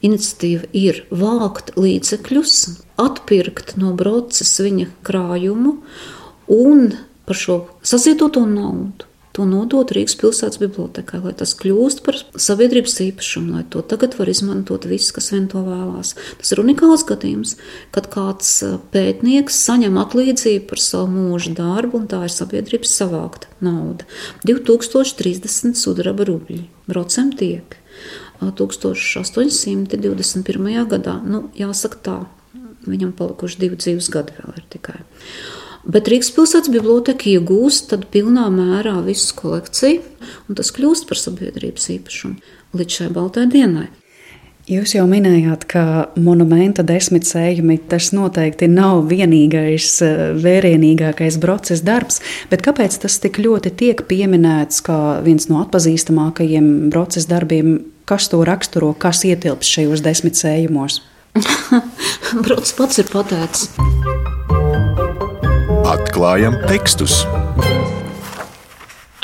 iniciatīva 0.05 0.73
ir 0.77 1.05
vākt 1.13 1.77
līdzekļus, 1.79 2.57
atpirkt 3.01 3.77
no 3.81 3.93
broces 3.97 4.57
viņa 4.65 4.89
krājumu 5.07 5.77
un 6.51 6.91
par 7.29 7.39
šo 7.39 7.61
sazietoto 7.87 8.43
naudu 8.49 9.10
to 9.41 9.47
nodot 9.49 9.89
Rīgas 9.95 10.19
pilsētas 10.21 10.61
bibliotekai, 10.61 11.23
lai 11.25 11.33
tas 11.39 11.55
kļūst 11.57 12.03
par 12.05 12.19
sabiedrības 12.37 12.99
īpašumu, 13.07 13.55
lai 13.57 13.65
to 13.73 13.81
tagad 13.81 14.13
var 14.19 14.29
izmantot 14.29 14.85
viss, 14.89 15.13
kas 15.17 15.31
vien 15.33 15.47
to 15.49 15.63
vēlās. 15.65 16.13
Tas 16.41 16.53
ir 16.53 16.61
unikāls 16.61 17.05
gadījums, 17.09 17.57
kad 17.95 18.11
kāds 18.13 18.51
pētnieks 18.93 19.57
saņem 19.65 19.97
atlīdzību 20.03 20.67
par 20.69 20.81
savu 20.85 21.09
mūža 21.15 21.55
darbu, 21.57 22.03
un 22.03 22.07
tā 22.11 22.21
ir 22.27 22.33
sabiedrības 22.35 22.93
savākta 23.01 23.47
nauda. 23.65 24.05
2030 24.45 25.81
sudraba 25.81 26.23
rubļi 26.29 26.61
brocem 26.91 27.33
tiek. 27.33 27.77
1821. 28.41 30.87
gadā, 30.89 31.21
nu, 31.25 31.51
jāsaka 31.57 31.97
tā, 32.05 32.27
viņam 32.89 33.13
palikuši 33.17 33.59
divi 33.61 33.77
dzīves 33.81 34.09
gadi 34.13 34.33
vēl 34.39 34.53
ir 34.57 34.65
tikai. 34.73 35.01
Bet 35.89 36.11
Rīgas 36.13 36.33
pilsētas 36.37 36.73
biblioteka 36.73 37.31
iegūst 37.31 37.95
pilnā 38.13 38.49
mērā 38.53 38.99
visu 39.07 39.33
kolekciju, 39.39 40.03
un 40.49 40.59
tas 40.59 40.73
kļūst 40.77 41.09
par 41.09 41.21
sabiedrības 41.21 41.89
īpašumu 41.97 42.59
līdz 42.77 43.01
šai 43.01 43.09
baltai 43.15 43.47
dienai. 43.51 43.89
Jūs 44.71 44.93
jau 44.95 45.03
minējāt, 45.09 45.65
ka 45.67 45.83
monēta 46.21 46.85
desmit 46.87 47.25
sējumi 47.27 47.79
tas 47.91 48.13
noteikti 48.15 48.69
nav 48.71 49.09
vienīgais 49.11 49.89
eh, 50.07 50.21
vērienīgākais 50.39 51.41
procesa 51.43 51.87
darbs, 51.89 52.21
bet 52.53 52.63
kāpēc 52.67 53.01
tas 53.03 53.17
tik 53.25 53.41
ļoti 53.43 53.73
tiek 53.81 54.05
pieminēts 54.07 54.85
kā 54.87 55.01
viens 55.27 55.49
no 55.51 55.65
atpazīstamākajiem 55.65 56.91
procesa 56.93 57.35
darbiem? 57.35 57.81
Kas 58.07 58.29
to 58.31 58.45
raksturo, 58.47 58.93
kas 58.95 59.25
ietilps 59.27 59.71
šajos 59.71 60.05
desmit 60.07 60.39
sējumos? 60.39 61.01
Brods 62.45 62.75
pats 62.79 63.03
ir 63.03 63.11
pateicis. 63.11 64.60
Atklājam 65.91 66.55
tekstus. 66.71 67.25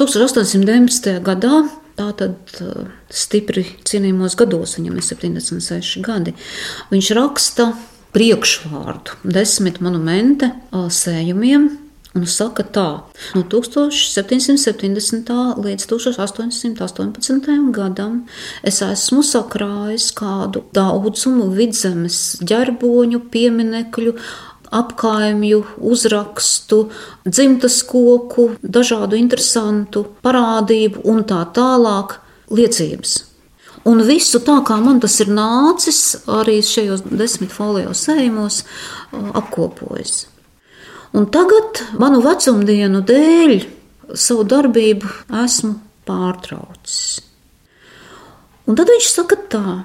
1819. 0.01 1.13
gadā, 1.23 1.61
tātad 1.95 2.57
uh, 2.59 2.89
stipri 3.07 3.63
cienījumos 3.87 4.35
gados, 4.41 4.75
viņam 4.75 4.97
ir 4.99 5.07
76 5.07 6.03
gadi, 6.03 6.35
viņš 6.91 7.11
raksta 7.15 7.69
priekšvārdu 8.17 9.15
desmit 9.37 9.79
monumenta 9.85 10.57
sējumiem. 10.75 11.69
Un 12.17 12.25
saka 12.25 12.65
tā, 12.65 12.87
no 13.37 13.43
1770. 13.53 15.33
līdz 15.61 15.85
1818. 15.91 17.51
gadam 17.77 18.23
es 18.65 18.81
esmu 18.81 19.21
sakrājis 19.21 20.09
kādu 20.17 20.65
daudzumu 20.75 21.51
vidzemes 21.53 22.39
ģerboņu, 22.41 23.21
pieminekļu, 23.35 24.17
apkaimju, 24.75 25.63
uzrakstu, 25.79 26.87
dzimtas 27.25 27.83
koku, 27.87 28.51
dažādu 28.63 29.19
interesantu 29.19 30.07
parādību 30.25 31.05
un 31.09 31.25
tā 31.29 31.43
tālāk 31.57 32.19
liecības. 32.51 33.17
Un 33.87 34.03
visu 34.03 34.41
tā, 34.43 34.59
kā 34.67 34.81
man 34.83 34.99
tas 35.03 35.15
ir 35.23 35.31
nācis, 35.31 36.01
arī 36.27 36.59
šajos 36.65 37.05
desmit 37.07 37.53
folijos 37.55 38.03
sējumos 38.09 38.65
apkopojis. 39.15 40.25
Un 41.17 41.29
tagad 41.31 41.85
manu 42.01 42.19
vecumdienu 42.25 43.05
dēļ 43.07 43.55
savu 44.19 44.43
darbību 44.51 45.13
esmu 45.45 45.77
pārtraucis. 46.07 47.21
Un 48.67 48.75
tad 48.79 48.91
viņš 48.91 49.11
saka 49.13 49.39
tā, 49.51 49.77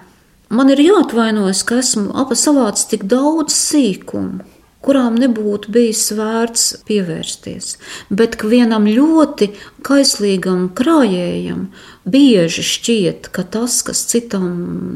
man 0.49 0.73
ir 0.73 0.81
jāatvainojas, 0.81 1.61
ka 1.61 1.77
esmu 1.83 2.25
savācis 2.33 2.89
tik 2.89 3.05
daudz 3.09 3.53
sīkumu, 3.53 4.41
kurām 4.85 5.17
nebūtu 5.21 5.71
bijis 5.73 6.03
vērts 6.17 6.65
pievērsties, 6.87 7.75
bet 8.09 8.37
vienam 8.41 8.87
ļoti 8.89 9.51
kaislīgam 9.85 10.67
krājējam 10.77 11.67
bieži 12.09 12.65
šķiet, 12.65 13.29
ka 13.35 13.45
tas, 13.53 13.79
kas 13.85 14.03
citam 14.09 14.49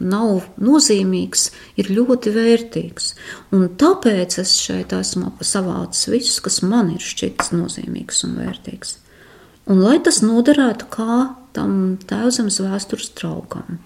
nav 0.10 0.48
nozīmīgs, 0.58 1.50
ir 1.78 1.92
ļoti 1.94 2.34
vērtīgs. 2.36 3.14
Un 3.56 3.70
tāpēc 3.78 4.40
es 4.42 4.58
šeit 4.62 4.96
esmu 4.98 5.36
savācis 5.46 6.10
visus, 6.12 6.42
kas 6.46 6.62
man 6.66 6.96
ir 6.96 7.04
šķitis 7.04 7.54
nozīmīgs 7.56 8.26
un 8.28 8.38
vērtīgs. 8.42 9.00
Un 9.70 9.82
lai 9.82 9.98
tas 10.06 10.22
noderētu 10.22 10.90
kā 10.94 11.20
tam 11.56 11.98
tēvzemes 12.06 12.60
vēstures 12.62 13.14
traukam. 13.18 13.80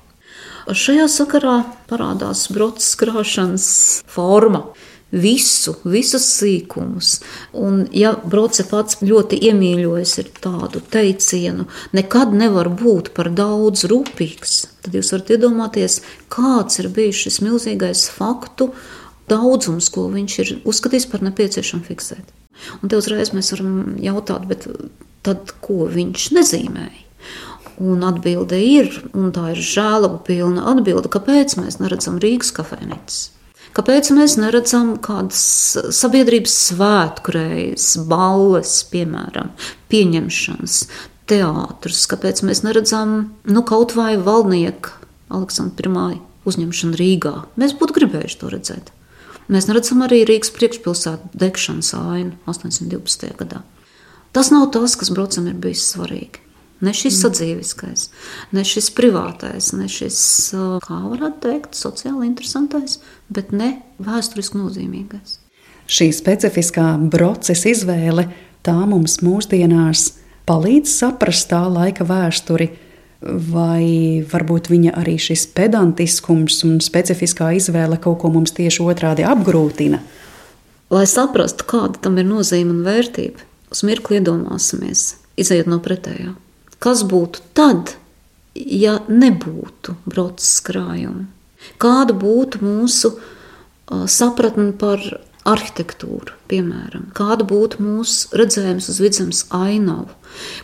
Šajā 0.69 1.07
sakarā 1.09 1.61
parādās 1.89 2.45
brotas 2.53 2.91
krāšanas 2.99 3.69
forma 4.11 4.67
visu, 5.11 5.75
visus 5.89 6.25
sīkumus. 6.37 7.15
Un, 7.57 7.81
ja 7.95 8.13
Broce 8.23 8.65
pats 8.69 8.99
ļoti 9.01 9.39
iemīļojas 9.49 10.15
ar 10.23 10.31
tādu 10.43 10.81
teicienu, 10.93 11.67
nekad 11.97 12.35
nevar 12.37 12.69
būt 12.69 13.13
par 13.17 13.31
daudz 13.33 13.87
rūpīgs, 13.89 14.61
tad 14.85 14.97
jūs 14.97 15.13
varat 15.15 15.33
iedomāties, 15.35 15.99
kāds 16.31 16.81
ir 16.83 16.91
bijis 16.93 17.25
šis 17.25 17.41
milzīgais 17.45 18.07
faktu 18.13 18.71
daudzums, 19.29 19.89
ko 19.93 20.07
viņš 20.13 20.39
ir 20.43 20.55
uzskatījis 20.69 21.09
par 21.11 21.25
nepieciešamu 21.25 21.85
fiksēt. 21.85 22.35
Un 22.83 22.91
te 22.91 22.97
uzreiz 22.99 23.31
mēs 23.33 23.53
varam 23.55 23.95
jautāt, 24.03 24.47
bet 24.49 24.67
tad 25.25 25.53
ko 25.63 25.85
viņš 25.89 26.31
nezīmēja? 26.35 27.05
Un 27.79 28.03
atbilde 28.03 28.57
ir, 28.59 28.89
un 29.15 29.29
tā 29.31 29.53
ir 29.53 29.61
žēlaba 29.63 30.19
pilna 30.27 30.65
atbilde, 30.73 31.07
kāpēc 31.11 31.55
mēs 31.61 31.79
neredzam 31.79 32.17
Rīgas 32.19 32.51
kafejnīcas. 32.57 33.29
Kāpēc 33.77 34.09
mēs 34.17 34.35
neredzam 34.41 34.95
kādas 35.03 35.41
sabiedrības 35.93 36.55
svētku 36.69 37.35
reizes, 37.35 37.99
balles, 38.09 38.79
piemēram, 38.89 39.51
pieņemšanas, 39.93 40.79
teātrus? 41.29 42.05
Kāpēc 42.09 42.41
mēs 42.47 42.63
neredzam 42.65 43.13
nu, 43.45 43.63
kaut 43.67 43.93
vai 43.97 44.15
valdnieku 44.17 44.95
Aleksandra 45.29 46.09
I 46.09 46.19
uzņemšanu 46.49 46.97
Rīgā? 46.97 47.35
Mēs 47.61 47.77
būtu 47.77 47.99
gribējuši 47.99 48.41
to 48.41 48.51
redzēt. 48.55 48.91
Mēs 49.49 49.69
neredzam 49.69 50.01
arī 50.05 50.23
Rīgas 50.29 50.51
priekšpilsētu 50.57 51.31
degšanas 51.41 51.93
ainu 51.97 52.35
812. 52.49 53.31
gadā. 53.37 53.63
Tas 54.33 54.51
nav 54.53 54.67
tas, 54.73 54.97
kas 54.97 55.09
brocam 55.13 55.47
ir 55.49 55.57
bijis 55.57 55.87
svarīgi. 55.93 56.48
Ne 56.79 56.93
šis 56.95 57.17
mm. 57.17 57.21
sadzīviskais, 57.21 58.05
ne 58.55 58.63
šis 58.63 58.87
privātais, 58.95 59.73
ne 59.75 59.89
šis, 59.91 60.19
kā 60.85 60.99
varētu 61.09 61.41
teikt, 61.43 61.75
sociāli 61.75 62.29
interesantais, 62.29 63.01
bet 63.27 63.51
ne 63.51 63.73
vēsturiski 63.99 64.61
nozīmīgais. 64.61 65.39
Šī 65.89 66.11
specifiskā 66.15 66.93
procesa 67.11 67.71
izvēle 67.71 68.29
tā 68.63 68.77
mums 68.87 69.19
mūsdienās 69.25 70.13
palīdz 70.47 70.91
saprast 71.01 71.49
tā 71.51 71.65
laika 71.67 72.05
vēsturi, 72.07 72.69
vai 73.21 74.23
varbūt 74.31 74.69
viņa 74.71 74.95
arī 75.01 75.17
šis 75.19 75.47
pedantiskums 75.57 76.61
un 76.67 76.79
specifiskā 76.83 77.51
izvēle 77.57 77.99
kaut 77.99 78.21
ko 78.21 78.31
mums 78.31 78.55
tieši 78.55 78.85
otrādi 78.85 79.25
apgrūtina. 79.27 79.99
Lai 80.89 81.05
saprastu, 81.09 81.67
kāda 81.69 81.99
tam 82.05 82.17
ir 82.17 82.25
nozīme 82.29 82.71
un 82.73 82.85
vērtība, 82.87 83.43
uz 83.69 83.83
mirkli 83.85 84.21
iedomāsimies, 84.21 85.09
izējot 85.37 85.69
no 85.69 85.81
pretējā. 85.83 86.31
Kas 86.79 87.03
būtu 87.03 87.43
tad, 87.57 87.95
ja 88.55 88.99
nebūtu 89.07 89.97
broces 90.07 90.59
krājuma? 90.63 91.27
Kāda 91.81 92.15
būtu 92.15 92.61
mūsu 92.63 93.11
sapratne 94.07 94.71
par 94.79 95.01
arhitektūru, 95.49 96.35
piemēram? 96.51 97.09
Kāda 97.17 97.43
būtu 97.47 97.83
mūsu 97.83 98.37
redzējums 98.39 98.87
uz 98.93 98.99
vidzemes 99.03 99.41
ainavu? 99.55 100.13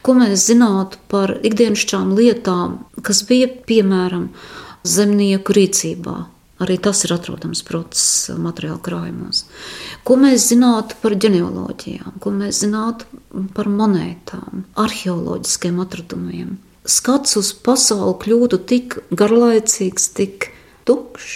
Ko 0.06 0.16
mēs 0.16 0.46
zinātu 0.48 1.02
par 1.12 1.36
ikdienišķām 1.44 2.14
lietām, 2.16 2.80
kas 3.04 3.24
bija 3.28 3.50
piemēram 3.68 4.30
zemnieku 4.88 5.56
rīcībā, 5.58 6.16
Arī 6.64 6.78
tas 6.80 7.02
ir 7.04 7.12
atrodams 7.12 7.60
procesa 7.68 8.38
materiāla 8.40 8.80
krājumos. 8.84 9.44
Ko 10.08 10.16
mēs 10.20 10.48
zinātu 10.54 10.96
par 11.02 11.18
ģenealoģijām, 11.20 12.14
ko 12.24 12.32
mēs 12.32 12.62
zinātu 12.64 13.20
par 13.58 13.68
monētām, 13.68 14.64
arheoloģiskiem 14.80 15.82
atradumiem. 15.84 16.56
Skats 16.88 17.36
uz 17.42 17.52
pasauli 17.66 18.16
kļūtu 18.24 18.62
tik 18.72 18.98
garlaicīgs, 19.12 20.08
tik 20.16 20.50
tukšs. 20.88 21.36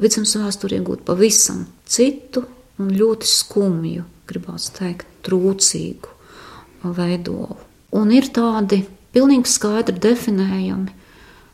Vidzemes 0.00 0.34
vēsture 0.40 0.80
iegūt 0.80 1.04
pavisam 1.06 1.66
citu 1.86 2.42
un 2.80 2.90
ļoti 2.96 3.28
skumju, 3.28 4.06
gribās 4.26 4.70
teikt, 4.74 5.06
trūcīgu 5.26 6.90
veidolu. 6.96 7.58
Un 7.94 8.10
ir 8.14 8.30
tādi 8.34 8.82
pilnīgi 9.14 9.50
skaidri 9.50 10.00
definējami 10.00 10.96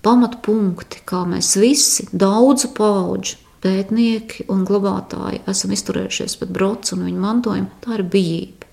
pamatpunkti, 0.07 1.03
kā 1.09 1.25
mēs 1.27 1.57
visi, 1.59 2.07
daudzu 2.14 2.71
pauģu 2.77 3.42
pētnieki 3.64 4.47
un 4.53 4.62
glabātāji, 4.69 5.42
esam 5.51 5.73
izturējušies 5.75 6.37
pret 6.40 6.53
brocu 6.55 6.95
un 6.95 7.07
viņa 7.09 7.23
mantojumu, 7.25 7.73
tā 7.83 7.99
ir 7.99 8.05
bijība. 8.12 8.71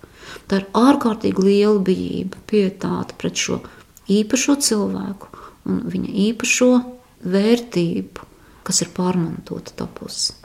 Tā 0.49 0.59
ir 0.59 0.67
ārkārtīgi 0.77 1.45
liela 1.45 1.79
bijība, 1.87 2.41
pietāta 2.49 3.17
pret 3.17 3.39
šo 3.39 3.61
īpašo 4.11 4.57
cilvēku 4.67 5.31
un 5.71 5.81
viņa 5.89 6.13
īpašo 6.27 6.71
vērtību, 7.33 8.29
kas 8.67 8.83
ir 8.83 8.91
pārmantota 8.95 9.75
tapusi. 9.83 10.42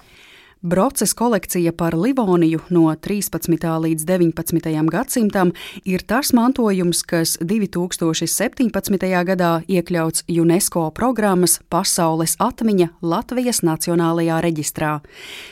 Broces 0.63 1.13
kolekcija 1.13 1.73
par 1.73 1.95
Livoniju 1.95 2.59
no 2.69 2.95
13. 2.95 3.81
līdz 3.81 4.05
19. 4.05 4.91
gadsimtam 4.91 5.53
ir 5.85 6.03
tas 6.03 6.33
mantojums, 6.33 7.03
kas 7.03 7.39
2017. 7.41 9.25
gadā 9.25 9.61
iekļauts 9.69 10.25
UNESCO 10.29 10.91
programmas 10.91 11.61
Pasaules 11.69 12.35
atmiņa 12.43 12.89
Latvijas 13.03 13.63
Nacionālajā 13.63 14.41
reģistrā. 14.43 14.99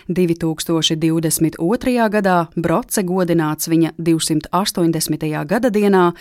2022. 0.08 2.08
gadā 2.10 2.46
Broce 2.56 3.02
godināts 3.02 3.70
viņa 3.70 3.94
280. 3.98 5.46
gada 5.46 5.70
dienā, 5.70 6.12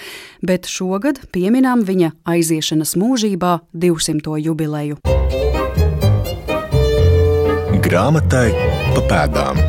bet 0.46 0.70
šogad 0.70 1.26
pieminām 1.34 1.82
viņa 1.82 2.12
aiziešanas 2.26 2.94
mūžībā 3.02 3.60
200. 3.74 4.38
jubileju. 4.46 5.02
Grāmatai 7.86 8.75
pa 8.96 9.04
pēdām. 9.12 9.60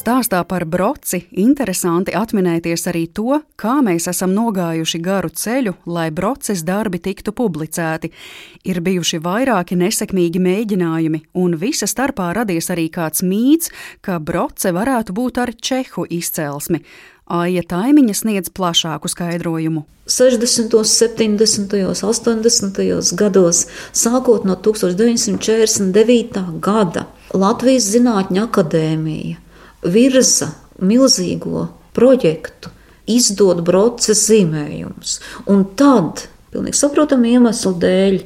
Stāstā 0.00 0.38
par 0.48 0.64
broci 0.64 1.18
interesanti 1.42 2.14
atminēties 2.16 2.86
arī 2.88 3.02
to, 3.12 3.36
kā 3.60 3.74
mēs 3.84 4.06
esam 4.08 4.32
nogājuši 4.32 5.00
garu 5.04 5.28
ceļu, 5.28 5.74
lai 5.92 6.06
broces 6.14 6.62
darbi 6.64 7.02
tiktu 7.04 7.34
publicēti. 7.36 8.08
Ir 8.64 8.80
bijuši 8.80 9.20
vairāki 9.20 9.76
nesekmīgi 9.76 10.40
mēģinājumi, 10.40 11.20
un 11.36 11.58
visa 11.60 11.88
starpā 11.90 12.30
radies 12.38 12.72
arī 12.72 12.88
kāds 12.92 13.20
mīts, 13.20 13.72
ka 14.00 14.16
broce 14.18 14.72
varētu 14.72 15.16
būt 15.16 15.42
ar 15.44 15.52
čehu 15.52 16.08
izcelsmi. 16.08 16.80
Aija 17.30 17.62
Taimiņa 17.62 18.14
sniedz 18.18 18.50
plašāku 18.50 19.08
skaidrojumu. 19.10 19.84
60., 20.10 20.74
70., 20.82 22.02
80. 22.02 23.14
gados, 23.14 23.66
sākot 23.94 24.44
no 24.48 24.56
1949. 24.58 26.40
gada, 26.58 27.06
Latvijas 27.30 27.86
Zinātņu 27.92 28.42
akadēmija 28.48 29.38
virza 29.86 30.50
milzīgo 30.82 31.68
projektu, 31.94 32.72
izdod 33.10 33.62
broces 33.66 34.24
zīmējumus. 34.26 35.20
Un 35.50 35.62
tad, 35.78 36.26
pilnīgi 36.50 36.80
saprotamu 36.80 37.30
iemeslu 37.30 37.76
dēļ, 37.78 38.18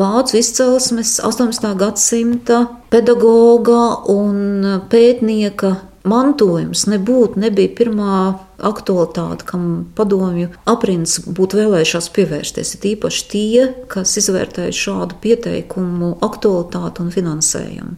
vācu 0.00 0.40
izcelsmes 0.40 1.18
18. 1.24 1.68
gadsimta 1.80 2.64
pedagoga 2.92 3.82
un 4.12 4.80
pētnieka 4.88 5.76
mantojums 6.08 6.86
nebūtu 6.90 7.40
nebija 7.42 7.72
pirmā 7.78 8.16
aktualitāte, 8.64 9.46
kam 9.48 9.68
padomju 9.98 10.50
aprindas 10.68 11.20
būtu 11.26 11.60
vēlējušās 11.60 12.10
pievērsties. 12.16 12.74
Ir 12.78 12.88
īpaši 12.94 13.26
tie, 13.32 13.68
kas 13.92 14.16
izvērtēja 14.20 14.74
šādu 14.74 15.18
pieteikumu 15.22 16.16
aktualitāti 16.26 17.04
un 17.04 17.14
finansējumu. 17.14 17.96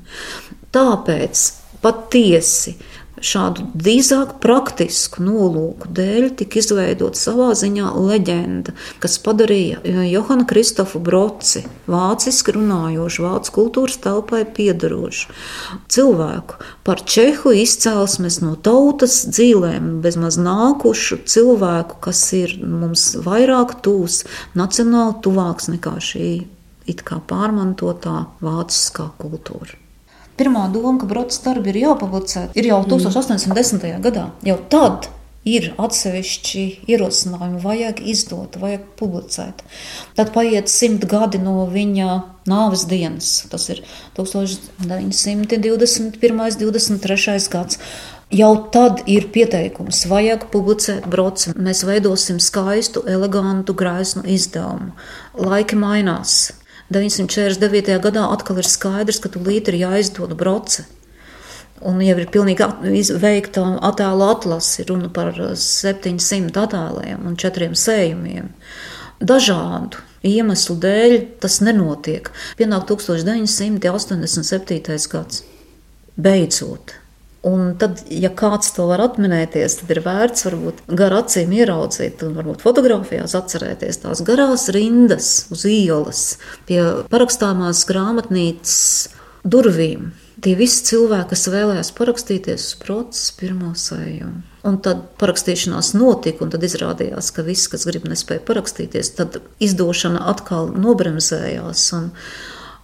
Tāpēc 0.74 1.46
patiesi 1.80 2.76
Šādu 3.20 3.66
drīzāk 3.76 4.38
praktisku 4.40 5.20
nolūku 5.24 5.90
dēļ 5.92 6.30
tika 6.40 6.60
izveidota 6.60 7.20
savā 7.20 7.50
ziņā 7.58 7.90
leģenda, 7.96 8.72
kas 9.02 9.18
padarīja 9.20 9.82
Johanu 10.08 10.46
Kristofu 10.48 11.02
Broci, 11.04 11.66
vāciski 11.90 12.54
runājošu, 12.56 13.24
vācu 13.26 13.54
kultūras 13.58 13.98
telpai 14.00 14.46
piedarošu 14.48 15.34
cilvēku 15.92 16.60
par 16.86 17.04
čehu 17.04 17.52
izcelsmes 17.60 18.40
no 18.44 18.54
tautas 18.56 19.20
dzīvēm, 19.28 19.98
bezmaz 20.04 20.40
nākušu 20.40 21.20
cilvēku, 21.28 22.00
kas 22.08 22.24
ir 22.38 22.56
mums 22.64 23.10
vairāk 23.26 23.76
tūs, 23.84 24.22
nacionāli 24.56 25.20
tuvāks 25.24 25.68
nekā 25.76 25.98
šī 26.08 26.32
it 26.90 27.04
kā 27.06 27.20
pārmantotā 27.30 28.24
vāciskā 28.44 29.10
kultūra. 29.20 29.79
Pirmā 30.40 30.66
doma, 30.72 30.96
ka 31.00 31.06
brodas 31.08 31.42
darbi 31.44 31.68
ir 31.74 31.82
jāpublicē, 31.82 32.48
ir 32.56 32.70
jau 32.70 32.80
1810. 32.88 33.82
Mm. 33.84 34.00
gadā. 34.06 34.30
Jau 34.46 34.56
tad 34.72 35.10
ir 35.48 35.70
atsevišķi 35.80 36.62
ierosinājumi, 36.90 37.60
vajag 37.64 38.00
izdot, 38.12 38.56
vajag 38.60 38.82
publicēt. 39.00 39.62
Tad 40.16 40.32
paiet 40.34 40.68
simt 40.72 41.04
gadi 41.08 41.38
no 41.40 41.66
viņa 41.70 42.08
nāves 42.50 42.86
dienas. 42.88 43.44
Tas 43.52 43.68
ir 43.72 43.82
1921. 44.16 45.60
23. 46.60 47.48
gads. 47.52 47.78
Jau 48.30 48.52
tad 48.70 49.00
ir 49.10 49.26
pieteikums, 49.34 50.04
vajag 50.06 50.44
publicēt 50.52 51.08
broci. 51.10 51.50
Mēs 51.58 51.82
veidosim 51.82 52.38
skaistu, 52.38 53.02
elegantu, 53.10 53.74
graisnu 53.74 54.22
izdevumu. 54.22 54.92
Laiki 55.34 55.74
mainās. 55.74 56.52
949. 56.90 58.00
gadā 58.02 58.24
atkal 58.34 58.58
ir 58.58 58.66
skaidrs, 58.66 59.20
ka 59.22 59.30
tūlīt 59.30 59.70
ir 59.70 59.78
jāizdod 59.84 60.34
broce. 60.38 60.82
Un 61.80 62.00
jau 62.04 62.16
ir 62.18 62.28
pilnīgi 62.28 62.66
veikta 63.22 63.62
attēlu 63.88 64.24
atlase, 64.26 64.84
runa 64.88 65.08
par 65.08 65.32
700 65.38 66.60
attēliem 66.60 67.26
un 67.30 67.38
4 67.40 67.70
sējumiem. 67.78 68.50
Dažādu 69.20 69.96
iemeslu 70.26 70.76
dēļ 70.80 71.16
tas 71.40 71.60
nenotiek. 71.64 72.30
Pienāk 72.58 72.82
1987. 72.90 75.08
gads. 75.14 75.44
Beidzot, 76.20 76.99
Un 77.46 77.70
tad, 77.80 78.02
ja 78.12 78.28
kāds 78.36 78.74
to 78.76 78.84
var 78.90 79.00
atminēties, 79.00 79.78
tad 79.80 79.92
ir 79.94 80.02
vērts 80.04 80.44
varbūt 80.44 80.82
gar 80.92 81.14
acīm 81.22 81.54
ieraudzīt, 81.56 82.20
un 82.26 82.34
varbūt 82.36 82.60
fotografijās 82.60 83.32
atcerēties 83.38 84.02
tās 84.02 84.20
garās 84.28 84.66
rindas 84.76 85.46
uz 85.48 85.64
ielas 85.64 86.24
pie 86.68 86.82
parakstāmās 87.08 87.86
grāmatnīcas 87.88 88.82
durvīm. 89.48 90.10
Tie 90.44 90.52
visi 90.56 90.84
cilvēki, 90.90 91.30
kas 91.32 91.48
vēlējās 91.52 91.90
parakstīties 91.96 92.66
uz 92.68 92.76
procesu 92.80 93.32
pirmo 93.40 93.72
sējumu. 93.76 94.44
Un 94.68 94.76
tad 94.84 95.02
parakstīšanās 95.20 95.94
notika, 95.96 96.44
un 96.44 96.52
tad 96.52 96.64
izrādījās, 96.64 97.32
ka 97.32 97.44
viss, 97.44 97.68
kas 97.72 97.88
grib, 97.88 98.04
nespēja 98.08 98.44
parakstīties, 98.48 99.14
tad 99.16 99.40
izdošana 99.64 100.26
atkal 100.32 100.72
nobremzējās. 100.76 101.88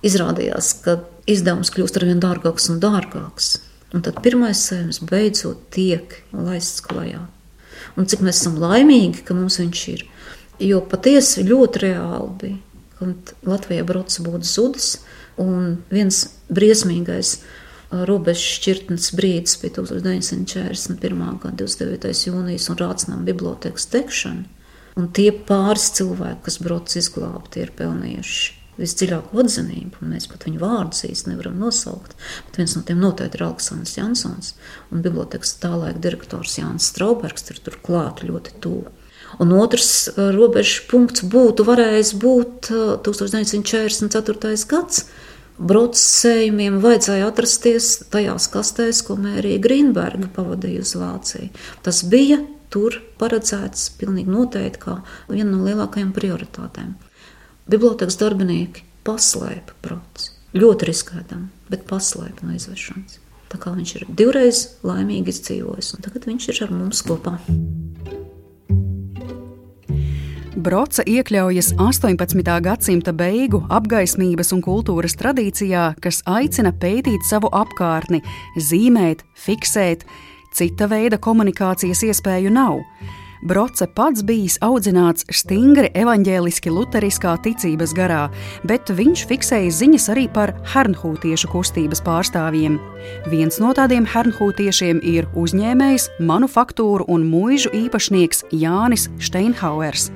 Izrādījās, 0.05 0.75
ka 0.85 0.99
izdevums 1.29 1.73
kļūst 1.77 2.01
arvien 2.01 2.21
dārgāks 2.25 2.71
un 2.73 2.81
dārgāks. 2.81 3.57
Un 3.95 4.03
tad 4.03 4.19
pirmais 4.25 4.59
sējums 4.67 4.99
beidzot 5.07 5.69
tiek 5.75 6.19
laists 6.35 6.83
klajā. 6.85 7.23
Un 7.97 8.09
cik 8.11 8.25
mēs 8.27 8.41
esam 8.43 8.57
laimīgi, 8.61 9.23
ka 9.27 9.37
mums 9.37 9.61
viņš 9.61 9.83
ir. 9.93 10.03
Jo 10.63 10.81
patiesi 10.91 11.45
ļoti 11.47 11.85
reāli 11.85 12.33
bija, 12.41 12.59
kad 12.99 13.33
Latvijā 13.47 13.85
brods 13.87 14.19
būtu 14.25 14.49
zudis, 14.49 14.89
un 15.41 15.79
viens 15.93 16.25
briesmīgais 16.49 17.37
robežu 18.09 18.57
šķirtnes 18.57 19.13
brīdis 19.17 19.61
bija 19.63 19.79
1941. 19.79 21.25
gada 21.45 21.55
29. 21.63 22.27
jūnijas 22.27 22.69
un 22.73 22.81
Rācinām 22.83 23.25
bibliotekas 23.29 23.87
tekšana. 23.93 24.49
Un 24.97 25.11
tie 25.13 25.29
pāris 25.31 25.91
cilvēki, 25.99 26.43
kas 26.49 26.57
brods 26.65 26.97
izglābti, 26.99 27.67
ir 27.67 27.75
pelnījuši 27.77 28.56
visdziļāko 28.81 29.41
atzinību, 29.43 30.03
un 30.03 30.13
mēs 30.15 30.29
pat 30.31 30.47
viņu 30.49 30.61
vārdus 30.63 31.05
īsti 31.09 31.33
nevaram 31.33 31.59
nosaukt. 31.61 32.17
Bet 32.49 32.61
viens 32.61 32.77
no 32.77 32.83
tiem 32.87 33.01
noteikti 33.03 33.39
ir 33.41 33.47
Aleksandrs 33.47 33.97
Jansons, 33.99 34.53
un 34.93 35.05
bibliotekas 35.05 35.57
tālaika 35.63 36.03
direktors 36.03 36.59
Jānis 36.61 36.91
Straubergs 36.93 37.49
ir 37.53 37.63
turklāt 37.67 38.25
ļoti 38.27 38.57
tuvu. 38.65 38.93
Un 39.43 39.53
otrs 39.57 40.09
uh, 40.09 40.31
robežas 40.35 40.85
punkts 40.91 41.25
būtu 41.27 41.67
varējis 41.67 42.13
būt 42.23 42.71
1944. 43.05 44.37
Uh, 44.37 44.67
gads. 44.71 45.07
Brods 45.57 46.03
sējumiem 46.21 46.83
vajadzēja 46.85 47.31
atrasties 47.31 47.89
tajās 48.13 48.51
kastēs, 48.53 49.01
ko 49.07 49.17
Mērija 49.17 49.63
Grīnberga 49.65 50.29
pavadīja 50.37 50.85
uz 50.85 50.93
Vāciju. 51.01 51.49
Tas 51.85 52.03
bija 52.13 52.43
tur 52.73 52.99
paredzēts 53.21 53.89
pilnīgi 53.97 54.33
noteikti 54.33 54.83
kā 54.83 54.99
viena 55.31 55.49
no 55.55 55.65
lielākajām 55.65 56.13
prioritātēm. 56.17 56.93
Bibliotēkas 57.67 58.19
darbinieki 58.21 58.85
paslēpa 59.07 59.75
procesu. 59.83 60.35
Ļoti 60.57 60.87
riskētam, 60.87 61.49
bet 61.67 61.83
paslēpa 61.91 62.47
no 62.47 62.55
izvešanas. 62.55 63.19
Tā 63.51 63.59
kā 63.63 63.73
viņš 63.75 63.95
ir 63.99 64.05
divreiz 64.19 64.61
laimīgi 64.87 65.35
izdzīvojis, 65.35 65.97
un 65.97 66.05
tagad 66.07 66.29
viņš 66.31 66.47
ir 66.53 66.63
ar 66.63 66.73
mums 66.75 67.03
kopā. 67.07 67.35
Broca 70.67 71.03
iekļaujas 71.07 71.73
18. 71.83 72.41
gadsimta 72.63 73.13
beigu 73.15 73.61
apgaismības 73.67 74.55
un 74.55 74.63
kultūras 74.63 75.19
tradīcijā, 75.19 75.91
kas 76.03 76.23
aicina 76.27 76.71
pētīt 76.71 77.27
savu 77.27 77.51
apkārtni, 77.51 78.23
zīmēt, 78.59 79.27
fiksēt. 79.43 80.07
Cita 80.55 80.87
veida 80.91 81.19
komunikācijas 81.19 82.07
iespēju 82.09 82.55
nav. 82.55 82.81
Broce 83.43 83.87
pats 83.93 84.23
bijis 84.25 84.57
audzināts 84.65 85.27
stingri 85.35 85.91
evaņģēliski 85.97 86.73
luteriskā 86.73 87.35
ticības 87.45 87.93
garā, 87.97 88.23
bet 88.65 88.89
viņš 88.89 89.25
fiksēja 89.29 89.75
ziņas 89.77 90.09
arī 90.15 90.27
par 90.33 90.55
hernhūtiešu 90.73 91.51
kustības 91.53 92.03
pārstāvjiem. 92.07 92.79
Viens 93.33 93.61
no 93.61 93.75
tādiem 93.77 94.09
hernhūtiešiem 94.09 95.03
ir 95.05 95.29
uzņēmējs, 95.37 96.11
manufaktūru 96.21 97.09
un 97.13 97.27
mūžu 97.29 97.75
īpašnieks 97.77 98.47
Jānis 98.57 99.11
Steinhauers. 99.21 100.09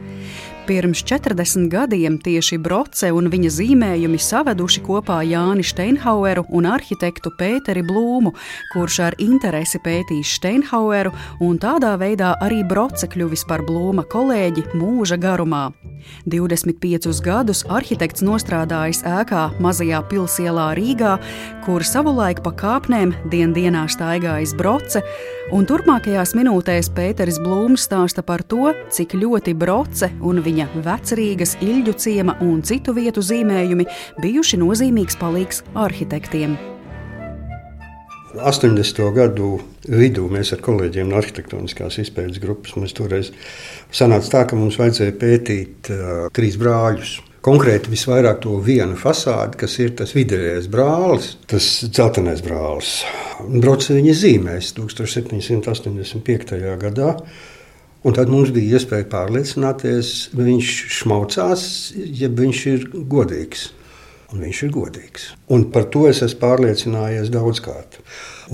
Pirms 0.71 1.03
40 1.03 1.67
gadiem 1.69 2.15
tieši 2.23 2.55
Broce 2.63 3.09
un 3.11 3.27
viņa 3.27 3.49
zīmējumi 3.51 4.21
saveduši 4.23 4.85
kopā 4.87 5.17
Jāni 5.27 5.65
Steinhaueru 5.67 6.45
un 6.55 6.69
arhitektu 6.71 7.33
Pēteri 7.35 7.83
Blūmu, 7.83 8.31
kurš 8.71 9.01
ar 9.09 9.17
interesi 9.19 9.81
pētīs 9.83 10.37
Steinhaueru, 10.39 11.11
un 11.43 11.59
tādā 11.59 11.97
veidā 11.99 12.37
arī 12.47 12.61
Broce 12.63 13.11
kļuvis 13.11 13.43
par 13.51 13.65
Blūma 13.67 14.07
kolēģi 14.15 14.69
mūža 14.79 15.19
garumā. 15.19 15.73
25 16.31 17.19
gadus 17.25 17.65
arhitekts 17.67 18.23
nostrādājis 18.23 19.03
ēkā 19.11 19.43
Mazajā 19.59 20.05
pilsēlā 20.07 20.71
Rīgā, 20.79 21.17
kur 21.67 21.83
savulaik 21.83 22.45
pa 22.47 22.55
kāpnēm 22.63 23.17
dien 23.33 23.51
dienā 23.59 23.89
staigājis 23.91 24.55
Broce, 24.55 25.03
un 25.51 25.67
turpmākajās 25.67 26.37
minūtēs 26.39 26.93
Pēteris 26.95 27.43
Blūms 27.43 27.91
stāsta 27.91 28.23
par 28.23 28.47
to, 28.47 28.71
cik 28.95 29.19
ļoti 29.19 29.59
Broce 29.59 30.13
un 30.23 30.39
viņa 30.47 30.60
vecrīgas, 30.85 31.57
Ilģu 31.65 31.95
ciema 32.01 32.37
un 32.45 32.61
citu 32.67 32.95
vietu 32.97 33.25
zīmējumi 33.25 33.89
bijuši 34.21 34.61
nozīmīgs 34.61 35.19
palīgs 35.21 35.65
arhitektiem. 35.79 36.59
80. 38.37 39.01
gadu 39.15 39.57
vidū 39.91 40.29
mēs 40.31 40.53
ar 40.55 40.61
kolēģiem 40.63 41.09
no 41.11 41.19
arhitektoniskās 41.19 41.99
izpētes 42.03 42.39
grupas 42.43 42.77
mēs 42.79 42.95
toreiz 42.95 43.33
sanāca 43.91 44.31
tā, 44.37 44.45
ka 44.47 44.59
mums 44.59 44.79
vajadzēja 44.79 45.17
pētīt 45.19 45.91
uh, 45.91 46.29
trīs 46.35 46.59
brāļus. 46.61 47.19
Konkrēti 47.41 47.89
visvairāk 47.89 48.43
to 48.45 48.59
vienu 48.61 48.99
fasādi, 49.01 49.57
kas 49.63 49.79
ir 49.81 49.95
tas 49.97 50.13
vidējais 50.13 50.67
brālis, 50.71 51.33
tas 51.49 51.69
dzeltenais 51.89 52.43
brālis. 52.45 52.99
Brods 53.41 53.89
viņa 53.89 54.17
zīmēs 54.21 54.75
1785. 54.77 56.61
gadā. 56.83 57.15
Un 58.01 58.17
tad 58.17 58.31
mums 58.33 58.49
bija 58.55 58.79
iespēja 58.79 59.05
pārliecināties, 59.13 60.31
vai 60.33 60.47
viņš 60.47 60.71
šmaucās, 61.01 61.65
ja 61.95 62.31
viņš 62.33 62.61
ir 62.71 62.87
godīgs 63.13 63.67
un 64.31 64.45
viņš 64.45 64.61
ir 64.67 64.71
godīgs. 64.75 65.25
Un 65.51 65.67
par 65.75 65.89
to 65.93 66.07
es 66.09 66.23
esmu 66.25 66.41
pārliecinājies 66.45 67.33
daudzkārt. 67.35 67.99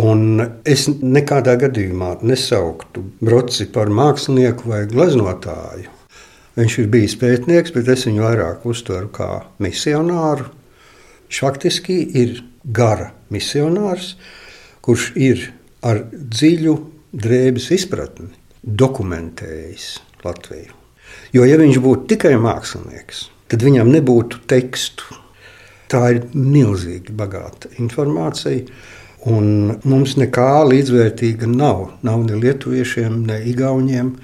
Un 0.03 0.41
es 0.69 0.87
nekādā 0.89 1.57
gadījumā 1.61 2.17
nesauktu 2.27 3.05
Broci 3.21 3.69
par 3.73 3.93
mākslinieku 3.93 4.71
vai 4.73 4.85
gleznotāju. 4.91 5.93
Viņš 6.57 6.79
ir 6.81 6.89
bijis 6.93 7.17
pētnieks, 7.21 7.75
bet 7.77 7.91
es 7.93 8.07
viņu 8.09 8.25
vairāk 8.25 8.65
uztveru 8.69 9.11
kā 9.13 9.31
misionāru. 9.61 10.49
Viņš 11.29 11.43
faktiski 11.45 11.99
ir 12.23 12.41
gara 12.65 13.11
misionārs, 13.33 14.15
kurš 14.81 15.11
ir 15.21 15.51
ar 15.85 16.07
dziļu 16.11 16.77
drēbes 17.17 17.69
izpratni 17.77 18.33
dokumentējis 18.67 19.87
Latviju. 20.25 20.75
Jo, 21.35 21.45
ja 21.47 21.57
viņš 21.61 21.79
būtu 21.83 22.11
tikai 22.15 22.35
mākslinieks, 22.43 23.27
tad 23.51 23.63
viņam 23.63 23.93
nebūtu 23.95 24.43
tekstu. 24.51 25.17
Tā 25.87 26.01
ir 26.17 26.25
milzīgi 26.35 27.15
bagāta 27.15 27.71
informācija. 27.79 28.67
Un 29.31 29.77
mums 29.87 30.17
nekā 30.19 30.65
līdzvērtīga 30.67 31.47
nav. 31.51 31.93
Nav 32.07 32.25
ne 32.27 32.39
lietuviešiem, 32.43 33.21
ne 33.27 33.39
igauniem. 33.51 34.17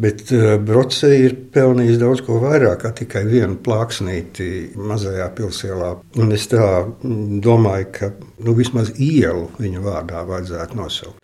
Bet 0.00 0.30
uh, 0.32 0.54
Broce 0.64 1.10
ir 1.12 1.34
pelnījis 1.52 1.98
daudz 2.00 2.22
ko 2.24 2.38
vairāk, 2.40 2.78
kā 2.84 2.92
tikai 3.02 3.24
vienu 3.28 3.58
plāksnīti 3.60 4.72
mazajā 4.80 5.26
pilsēlā. 5.36 5.90
Un 6.22 6.32
es 6.36 6.46
mm, 6.50 7.40
domāju, 7.44 7.88
ka 7.98 8.12
nu, 8.46 8.54
vismaz 8.56 8.94
ielu 8.96 9.50
viņa 9.60 9.84
vārdā 9.84 10.24
vajadzētu 10.28 10.78
nosaukt. 10.80 11.20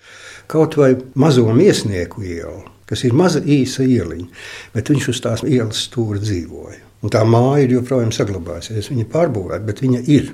Kaut 0.46 0.76
vai 0.78 0.92
mazo 1.18 1.46
miesnieku 1.56 2.22
ielu, 2.22 2.60
kas 2.86 3.02
ir 3.08 3.16
maza 3.16 3.40
īsa 3.40 3.86
ieliņa, 3.86 4.28
bet 4.76 4.92
viņš 4.92 5.08
uz 5.14 5.22
tās 5.24 5.46
ielas 5.48 5.80
stūra 5.88 6.20
dzīvoja. 6.22 6.82
Un 7.02 7.12
tā 7.12 7.24
māja 7.28 7.64
ir 7.64 7.74
joprojām 7.78 8.12
saglabājusies. 8.14 8.92
Viņa 8.92 9.04
ir 9.04 9.10
pārbūvēta, 9.12 9.64
bet 9.66 9.82
viņa 9.84 10.04
ir. 10.12 10.30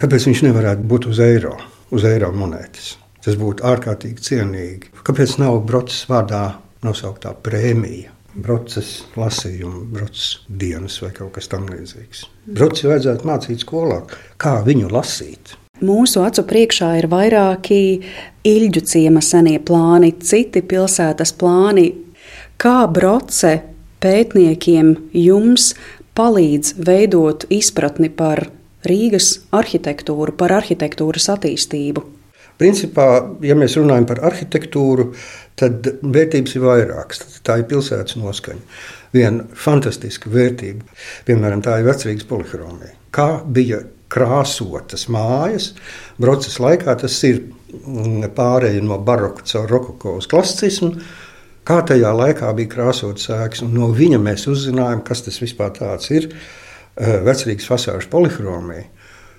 Kāpēc 0.00 0.30
viņš 0.30 0.46
nevarētu 0.46 0.86
būt 0.88 1.10
uz 1.10 1.20
eiro, 1.24 1.58
uz 1.92 2.06
eiro 2.08 2.30
monētas? 2.32 2.94
Tas 3.20 3.36
būtu 3.36 3.66
ārkārtīgi 3.68 4.24
cienīgi. 4.24 4.94
Kāpēc 5.04 5.36
nav 5.42 5.58
brocis 5.68 6.06
vārdā 6.08 6.44
nosauktā 6.86 7.34
prēmija? 7.44 8.16
Broces 8.30 9.00
lasījuma, 9.18 9.80
broces 9.90 10.44
dienas 10.46 11.00
vai 11.02 11.10
kaut 11.16 11.32
kas 11.34 11.50
tamlīdzīgs. 11.50 12.22
Brocis 12.46 12.86
vajadzētu 12.86 13.26
mācīt 13.26 13.64
skolā, 13.64 14.04
kā 14.38 14.60
viņu 14.66 14.92
lasīt. 14.92 15.56
Mūsu 15.80 16.20
acu 16.22 16.44
priekšā 16.46 16.92
ir 17.00 17.08
vairāki 17.10 17.80
ilģu 18.46 18.84
ciema 18.86 19.22
senie 19.24 19.56
plāni, 19.58 20.12
citi 20.20 20.62
pilsētas 20.62 21.32
plāni. 21.40 21.88
Kā 22.60 22.84
broce 22.92 23.56
pētniekiem 24.04 24.92
jums 25.16 25.72
palīdz 26.14 26.74
veidot 26.86 27.48
izpratni 27.50 28.12
par 28.12 28.46
Rīgas 28.86 29.40
arhitektūru, 29.56 30.36
par 30.36 30.54
arhitektūras 30.60 31.30
attīstību? 31.34 32.04
Principā, 32.60 33.06
ja 33.40 33.56
mēs 33.56 33.78
runājam 33.80 34.06
par 34.10 34.20
arhitektūru, 34.30 35.10
tad 35.60 35.86
vērtības 36.02 36.56
ir 36.56 36.66
vairākas. 36.66 37.22
Tā 37.46 37.60
ir 37.60 37.68
pilsētas 37.70 38.18
noskaņa. 38.20 38.82
Viena 39.16 39.46
fantastiska 39.56 40.30
vērtība, 40.30 40.84
piemēram, 41.26 41.64
tā 41.64 41.80
ir 41.80 41.88
vecrīgas 41.88 42.28
polihromija. 42.28 42.92
Kā 43.16 43.30
bija 43.42 43.80
krāsotas 44.10 45.06
mājas. 45.12 45.72
Broces 46.20 46.58
laikā 46.62 46.96
tas 47.00 47.16
ir 47.26 47.42
mm, 47.46 48.30
pārējai 48.36 48.82
no 48.84 48.98
baroka 49.06 49.46
caur 49.46 49.70
rokoko 49.70 50.16
uz 50.20 50.28
klasicismu. 50.30 50.94
Kā 51.66 51.80
tajā 51.86 52.10
laikā 52.16 52.50
bija 52.56 52.72
krāsotas 52.72 53.28
ēkas, 53.34 53.62
un 53.66 53.76
no 53.76 53.90
viņa 53.94 54.18
mēs 54.22 54.48
uzzinājām, 54.50 55.04
kas 55.06 55.22
tas 55.26 55.38
vispār 55.42 55.76
ir. 56.10 56.30
Eh, 57.00 57.20
vecrīgas 57.24 57.68
fasāžu 57.70 58.10
polihromija, 58.10 58.88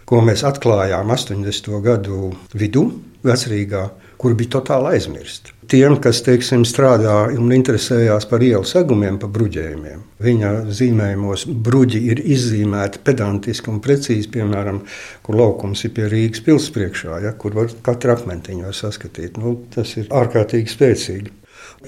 ko 0.07 0.21
mēs 0.23 0.45
atklājām 0.47 1.11
80. 1.11 1.81
gadu 1.83 2.31
vidū 2.55 2.85
Vecrīgā 3.27 3.85
kur 4.21 4.35
bija 4.37 4.53
totāli 4.57 4.95
aizmirsti. 4.95 5.55
Tiem, 5.71 5.95
kas 6.03 6.19
teiksim, 6.25 6.65
strādā 6.67 7.15
un 7.33 7.49
interesējās 7.55 8.27
par 8.29 8.43
ielu 8.45 8.67
segumiem, 8.67 9.17
par 9.21 9.31
bruģējumiem, 9.33 10.03
viņa 10.21 10.51
zīmējumos 10.77 11.47
bruģi 11.65 12.01
ir 12.11 12.21
izzīmēti 12.35 13.01
pedantiski 13.07 13.71
un 13.71 13.79
precīzi, 13.83 14.29
piemēram, 14.35 14.83
kur 15.25 15.39
laukums 15.39 15.81
ir 15.87 15.95
pie 15.95 16.09
Rīgas 16.11 16.43
pilsētas 16.45 16.75
priekšā, 16.75 17.21
ja, 17.25 17.33
kur 17.33 17.57
var 17.57 17.73
katru 17.87 18.13
akmentiņu 18.13 18.75
saskatīt. 18.77 19.41
Nu, 19.41 19.57
tas 19.73 19.95
ir 19.97 20.11
ārkārtīgi 20.21 20.75
spēcīgi. 20.75 21.37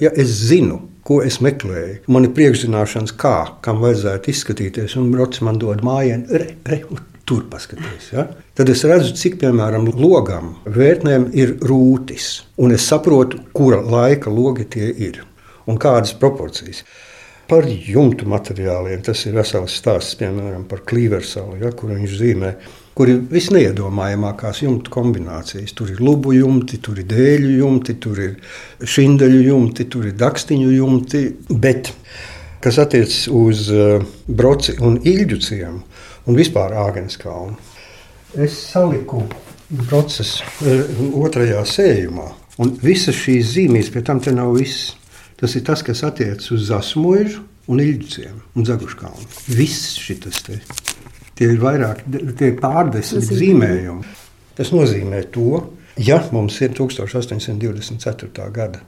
Ja 0.02 0.10
es 0.10 0.32
zinu, 0.48 0.80
ko 1.06 1.20
es 1.22 1.38
meklēju, 1.44 2.00
man 2.10 2.26
ir 2.26 2.34
priekšzināšanas, 2.34 3.14
kā, 3.20 3.36
kam 3.62 3.84
vajadzētu 3.84 4.32
izskatīties, 4.32 4.98
un 4.98 5.12
brocis 5.14 5.44
man 5.46 5.60
dod 5.62 5.84
mājienu, 5.86 6.40
re, 6.40 6.54
re, 6.66 6.80
tur 7.28 7.46
paskaties. 7.50 8.10
Ja? 8.12 8.26
Tad 8.54 8.70
es 8.72 8.84
redzu, 8.88 9.14
cik 9.18 9.38
piemēram 9.42 9.88
logam, 9.98 10.54
vērtnēm 10.64 11.30
ir 11.36 11.56
rūtis, 11.64 12.44
un 12.60 12.74
es 12.76 12.86
saprotu, 12.90 13.40
kura 13.56 13.80
laika 13.82 14.32
logi 14.32 14.68
tie 14.76 14.90
ir 15.08 15.22
un 15.70 15.80
kādas 15.80 16.14
proporcijas. 16.20 16.84
Par 17.48 17.66
jumtu 17.68 18.24
materiāliem 18.28 19.02
tas 19.04 19.20
ir 19.28 19.34
vesels 19.36 19.74
stāsts, 19.76 20.16
piemēram, 20.20 20.64
par 20.68 20.80
klīversalu, 20.88 21.58
ja, 21.60 21.72
kur 21.76 21.92
viņš 21.92 22.14
zīmē, 22.20 22.52
kur 22.96 23.10
ir 23.12 23.20
visneiedomājamākās 23.28 24.62
jumtu 24.64 24.92
kombinācijas. 24.94 25.74
Tur 25.76 25.92
ir 25.92 26.00
lubu 26.00 26.32
jumti, 26.32 26.80
tur 26.80 27.02
ir 27.02 27.08
dēļu 27.10 27.50
jumti, 27.58 27.98
tur 28.00 28.22
ir 28.24 28.38
šindeļu 28.80 29.42
jumti, 29.50 29.88
tur 29.92 30.08
ir 30.08 30.16
dakstiņu 30.20 30.70
jumti, 30.72 31.24
bet 31.50 31.92
kas 32.64 32.80
attiecas 32.80 33.26
uz 33.28 33.66
uh, 33.74 34.00
broci 34.24 34.78
un 34.80 34.96
ilģu 35.04 35.40
ciemu, 35.44 35.82
un 36.26 36.38
vispār 36.38 36.74
Āgenes 36.84 37.18
kalnu. 37.20 37.56
Es 38.34 38.56
saliku 38.70 39.22
procesu 39.88 40.44
eh, 40.66 40.84
otrajā 41.20 41.62
sējumā, 41.68 42.28
un 42.62 42.74
visas 42.82 43.16
šīs 43.18 43.54
zīmijas 43.54 43.90
pie 43.94 44.04
tam 44.06 44.22
te 44.22 44.34
nav 44.34 44.54
viss. 44.58 44.92
Tas 45.38 45.56
ir 45.58 45.64
tas, 45.66 45.82
kas 45.84 46.04
attiecas 46.06 46.50
uz 46.54 46.68
Zasmožu 46.70 47.42
un 47.68 47.80
Ilģiciem 47.82 48.36
un 48.54 48.66
Zaguškalnu. 48.66 49.26
Viss 49.50 49.96
šis 50.00 50.42
te. 50.46 50.60
Tie 51.34 51.48
ir 51.50 51.58
vairāk, 51.58 52.04
tie 52.38 52.52
ir 52.52 52.58
pārdesmit 52.60 53.26
zīmējumi. 53.26 54.14
Tas 54.54 54.70
nozīmē 54.70 55.24
to, 55.34 55.64
ja 55.98 56.20
mums 56.32 56.60
ir 56.62 56.76
1824. 56.78 58.50
gada 58.54 58.84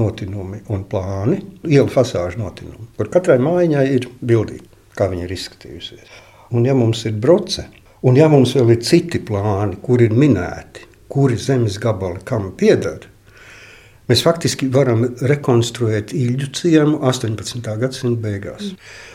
notinumi 0.00 0.62
un 0.72 0.86
plāni, 0.88 1.42
ielu 1.68 1.90
fasāžu 1.92 2.40
notinumi, 2.40 2.88
kur 2.96 3.12
katrai 3.12 3.36
mājai 3.44 3.84
ir 3.98 4.08
bildīte, 4.24 4.70
kā 4.96 5.10
viņa 5.12 5.26
ir 5.26 5.34
izskatījusies. 5.36 6.21
Un 6.52 6.66
ja 6.68 6.74
mums 6.76 7.04
ir 7.08 7.14
broce, 7.16 7.64
un 8.04 8.16
ja 8.18 8.28
mums 8.28 8.52
vēl 8.56 8.74
ir 8.74 8.82
citi 8.84 9.18
plāni, 9.24 9.78
kur 9.80 10.02
ir 10.04 10.12
minēti, 10.12 10.84
kuri 11.12 11.36
zemes 11.40 11.78
gabali 11.80 12.20
kam 12.28 12.50
pieder, 12.58 13.06
mēs 14.10 14.22
faktiski 14.26 14.68
varam 14.72 15.06
rekonstruēt 15.28 16.12
īļu 16.16 16.46
ciemu 16.58 16.98
18. 17.08 17.78
gadsimta 17.80 18.20
beigās. 18.26 18.64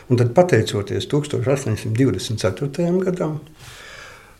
Un 0.10 0.18
tad, 0.18 0.34
pateicoties 0.34 1.06
1824. 1.12 3.04
gadam, 3.06 3.40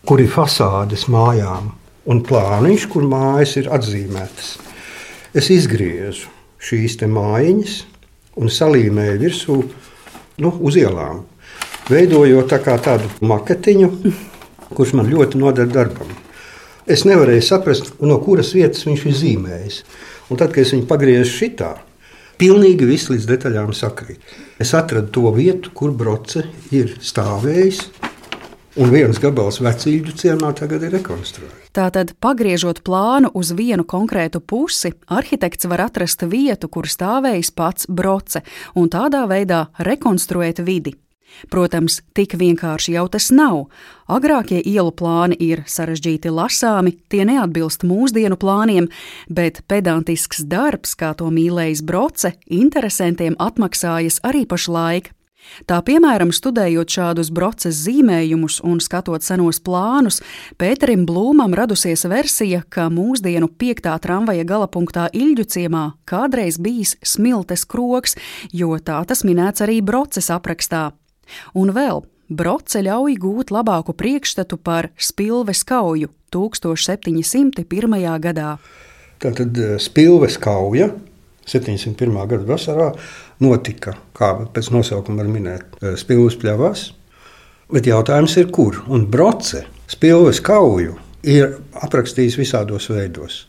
kur 0.08 0.18
ir 0.22 0.30
fasādes 0.32 1.06
mājām 1.12 1.70
un 2.08 2.22
plāniņš, 2.24 2.88
kur 2.90 3.02
mājas 3.06 3.56
ir 3.60 3.66
atzīmētas, 3.78 4.48
es 5.38 5.50
izgriezu 5.54 6.26
šīs 6.58 6.98
mājiņas 7.06 7.74
un 8.38 8.46
salīmēju 8.50 9.18
virsū 9.22 9.56
nu, 10.42 10.50
uz 10.62 10.74
ielām 10.78 11.22
veidojot 11.88 12.52
tā 12.52 12.78
tādu 12.82 13.10
maketiņu, 13.20 13.90
kurš 14.74 14.94
man 14.98 15.08
ļoti 15.10 15.40
noder 15.40 15.68
darbam. 15.72 16.10
Es 16.88 17.04
nevarēju 17.04 17.44
saprast, 17.44 17.90
no 18.00 18.16
kuras 18.24 18.54
vietas 18.56 18.86
viņš 18.88 19.04
ir 19.04 19.16
zīmējis. 19.16 19.82
Un 20.32 20.40
tad, 20.40 20.52
kad 20.54 20.64
es 20.64 20.72
viņu 20.72 20.86
pagriezu 20.88 21.28
šitā, 21.28 21.74
pilnīgi 22.40 22.88
viss 22.88 23.10
līdz 23.12 23.26
detaļām 23.28 23.74
sakrīt. 23.76 24.22
Es 24.60 24.72
atradu 24.76 25.10
to 25.12 25.32
vietu, 25.36 25.72
kur 25.76 25.92
broce 25.96 26.46
ir 26.72 26.94
stāvējis. 27.04 27.82
Un 28.78 28.92
viens 28.94 29.18
gabals 29.18 29.58
vecīļu 29.64 30.14
ciemā 30.20 30.52
tagad 30.56 30.84
ir 30.86 30.92
rekonstruēts. 30.94 31.72
Tātad, 31.74 32.12
pagriežot 32.22 32.80
plānu 32.86 33.32
uz 33.36 33.50
vienu 33.58 33.84
konkrētu 33.88 34.40
pusi, 34.40 34.92
arhitekts 35.12 35.66
var 35.68 35.82
atrast 35.88 36.22
vietu, 36.30 36.70
kur 36.70 36.86
stāvējis 36.88 37.52
pats 37.58 37.90
broce, 37.90 38.44
un 38.78 38.88
tādā 38.92 39.24
veidā 39.30 39.66
rekonstruēt 39.82 40.62
vidi. 40.64 40.94
Protams, 41.52 42.00
tik 42.16 42.34
vienkārši 42.38 42.96
jau 42.96 43.06
tas 43.12 43.28
nav. 43.34 43.68
Agrākie 44.10 44.58
ielu 44.58 44.90
plāni 44.92 45.36
ir 45.38 45.62
sarežģīti 45.68 46.32
lasāmi, 46.34 46.96
tie 47.12 47.24
neatbilst 47.28 47.84
mūsdienu 47.86 48.38
plāniem, 48.40 48.88
bet 49.28 49.62
pedantisks 49.70 50.42
darbs, 50.42 50.96
kā 50.98 51.14
to 51.18 51.30
mīlējis 51.30 51.84
Broce, 51.86 52.34
interesantiem 52.46 53.38
atmaksājas 53.38 54.20
arī 54.26 54.44
pašlaik. 54.48 55.12
Tā 55.68 55.78
piemēram, 55.84 56.30
studējot 56.34 56.92
šādus 56.92 57.30
broces 57.34 57.78
zīmējumus 57.86 58.58
un 58.66 58.82
skatot 58.84 59.24
senos 59.24 59.60
plānus, 59.64 60.20
Pēterim 60.60 61.06
Blūmam 61.08 61.54
radusies 61.56 62.04
versija, 62.10 62.62
ka 62.68 62.88
mūsdienu 62.92 63.48
piektā 63.48 63.96
tramvaja 64.02 64.44
galapunktā 64.48 65.08
Ilģu 65.16 65.48
ciemā 65.54 65.84
kādreiz 66.08 66.60
bijis 66.60 66.96
smiltes 67.00 67.64
kroks, 67.64 68.18
jo 68.52 68.76
tā 68.82 69.00
tas 69.08 69.24
minēts 69.24 69.64
arī 69.64 69.80
broces 69.80 70.30
aprakstā. 70.34 70.90
Un 71.58 71.72
vēl 71.76 72.04
Broce 72.28 72.82
ļauj 72.84 73.14
gūt 73.22 73.50
labāku 73.54 73.94
priekšstatu 73.96 74.58
par 74.60 74.90
spilves 75.00 75.62
kauju 75.64 76.10
1701. 76.34 77.64
gadā. 78.20 78.50
Tātad 79.18 79.56
eh, 79.56 79.78
spilves 79.80 80.36
kauja 80.36 80.90
701. 81.48 82.12
gada 82.28 82.44
vasarā 82.44 82.90
notika, 83.40 83.96
kā 84.12 84.34
pēc 84.52 84.68
nosaukuma 84.74 85.22
var 85.22 85.32
minēt, 85.32 85.78
spilves 85.96 86.36
pļavās. 86.36 86.90
Bet 87.72 87.88
jautājums 87.88 88.36
ir, 88.40 88.50
kur? 88.52 88.82
Un 88.92 89.06
broce 89.08 89.64
spilves 89.88 90.42
kauju 90.44 90.98
ir 91.24 91.56
aprakstījis 91.80 92.38
visādos 92.40 92.88
veidos. 92.92 93.46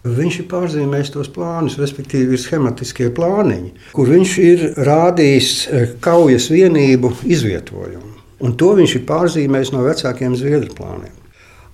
Viņš 0.00 0.36
ir 0.40 0.46
pārzīmējis 0.48 1.10
tos 1.12 1.28
plānus, 1.28 1.76
respektīvi, 1.76 2.32
ir 2.32 2.40
schematiskie 2.40 3.10
plāniņi, 3.12 3.74
kur 3.92 4.08
viņš 4.08 4.36
ir 4.40 4.62
rādījis 4.86 5.50
eh, 5.68 5.90
kaujas 6.00 6.48
vienību 6.52 7.12
izvietojumu. 7.28 8.14
Un 8.40 8.56
to 8.56 8.70
viņš 8.78 8.96
ir 8.96 9.04
pārzīmējis 9.08 9.74
no 9.74 9.84
vecākiem 9.84 10.38
zviedru 10.40 10.72
plāniem. 10.78 11.12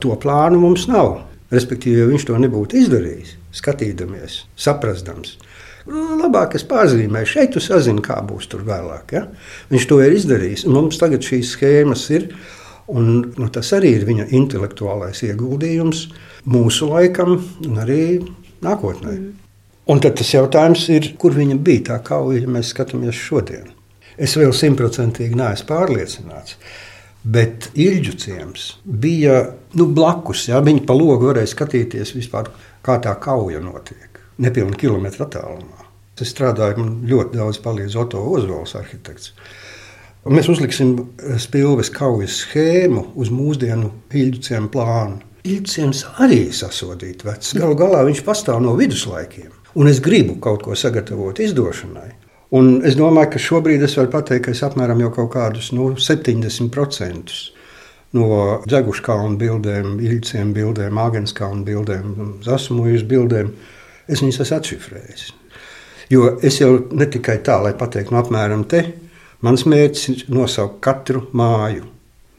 To 0.02 0.18
plānu 0.18 0.58
mums 0.58 0.88
nav. 0.90 1.20
Respektīvi, 1.54 2.00
ja 2.02 2.08
viņš 2.10 2.24
to 2.26 2.38
nebūtu 2.42 2.80
izdarījis, 2.80 3.36
skatīdamies, 3.54 4.40
saprastams, 4.58 5.36
labāk 5.86 6.56
es 6.58 6.64
pārzīmēju, 6.66 7.30
šeit 7.30 7.52
tu 7.54 7.62
sazini, 7.62 8.02
kā 8.02 8.18
būs 8.26 8.50
tur 8.50 8.64
vēlāk. 8.66 9.14
Ja? 9.14 9.26
Viņš 9.70 9.86
to 9.86 10.00
ir 10.02 10.16
izdarījis. 10.16 10.66
Mums 10.66 10.98
tagad 10.98 11.22
šīs 11.22 11.54
schēmas 11.54 12.08
ir. 12.10 12.32
Un, 12.86 13.32
nu, 13.34 13.48
tas 13.50 13.72
arī 13.74 13.96
ir 13.96 14.04
viņa 14.06 14.28
intelektuālais 14.34 15.22
ieguldījums 15.26 16.04
mūsu 16.46 16.90
laikam 16.90 17.37
un 17.66 17.80
arī 17.82 18.02
nākotnē. 18.64 19.12
Mm. 19.16 19.32
Un 19.87 20.02
tad 20.02 20.16
tas 20.18 20.32
jautājums 20.35 20.82
ir, 20.90 21.12
kur 21.20 21.35
viņa 21.37 21.56
bija 21.62 21.85
tā 21.92 22.00
kauja, 22.06 22.40
ja 22.42 22.50
mēs 22.50 22.72
skatāmies 22.74 23.18
šodien. 23.18 23.68
Es 24.18 24.35
vēl 24.38 24.50
simtprocentīgi 24.56 25.37
neesmu 25.38 25.68
pārliecināts. 25.68 26.56
Bet 27.26 27.70
Ilģu 27.74 28.14
ciems 28.22 28.66
bija 28.87 29.40
nu, 29.78 29.88
blakus. 29.94 30.46
Ja? 30.48 30.62
Viņi 30.64 30.85
pa 30.87 30.94
logu 30.96 31.28
varēja 31.28 31.52
skatīties, 31.52 32.14
vispār, 32.16 32.50
kā 32.87 32.98
tā 33.02 33.14
kauja 33.22 33.61
notiek. 33.62 34.20
Nepilnu 34.42 34.78
kilometru 34.78 35.26
attālumā. 35.26 35.87
Es 36.20 36.30
strādāju, 36.32 36.80
man 36.80 36.92
ļoti 37.11 37.37
daudz 37.37 37.59
palīdz 37.64 37.96
Oto 38.00 38.22
Ozvols, 38.32 38.72
arhitekts. 38.78 39.35
Un 40.26 40.38
mēs 40.38 40.48
uzliksim 40.50 40.96
spilves 41.42 41.90
kaujas 41.94 42.40
schēmu 42.42 43.12
uz 43.20 43.30
mūsdienu 43.30 43.92
Ilģuciem 44.11 44.70
plānu. 44.72 45.20
Ilģuciems 45.46 46.02
arī 46.24 46.40
ir 46.48 46.54
sasodīts 46.56 47.26
vecs. 47.26 47.54
Galu 47.59 47.76
galā 47.78 48.02
viņš 48.09 48.22
pastāv 48.26 48.61
no 48.64 48.74
viduslaikiem. 48.78 49.52
Un 49.76 49.90
es 49.90 50.00
gribu 50.02 50.38
kaut 50.42 50.64
ko 50.66 50.76
sagatavot 50.76 51.38
izdošanai. 51.42 52.11
Un 52.56 52.80
es 52.87 52.96
domāju, 52.98 53.32
ka 53.35 53.42
šobrīd 53.42 53.82
es 53.87 53.96
varu 53.98 54.12
pateikt, 54.12 54.46
ka 54.46 54.54
es 54.54 54.62
apmēram 54.66 55.00
jau 55.02 55.12
kaut 55.14 55.32
kādus 55.35 55.72
nu, 55.76 55.92
70% 55.98 57.35
no 58.16 58.28
Dzeguškalnu 58.66 59.38
bildēm, 59.40 59.96
Ilģciem 60.02 60.52
bildēm, 60.56 61.00
Āgenskalnu 61.02 61.66
bildēm, 61.66 62.12
Zasumujas 62.46 63.02
bildēm, 63.09 63.50
es 64.09 64.22
viņus 64.22 64.44
esmu 64.46 64.61
atšifrējis. 64.61 65.26
Jo 66.11 66.37
es 66.46 66.61
jau 66.62 66.76
ne 66.94 67.09
tikai 67.11 67.40
tā, 67.44 67.59
lai 67.64 67.74
pateiktu, 67.76 68.14
no 68.14 68.22
apmēram 68.22 68.62
te, 68.70 68.85
Mans 69.44 69.66
mērķis 69.68 70.09
ir 70.09 70.20
nosaukt 70.32 70.78
katru 70.85 71.26
māju 71.37 71.85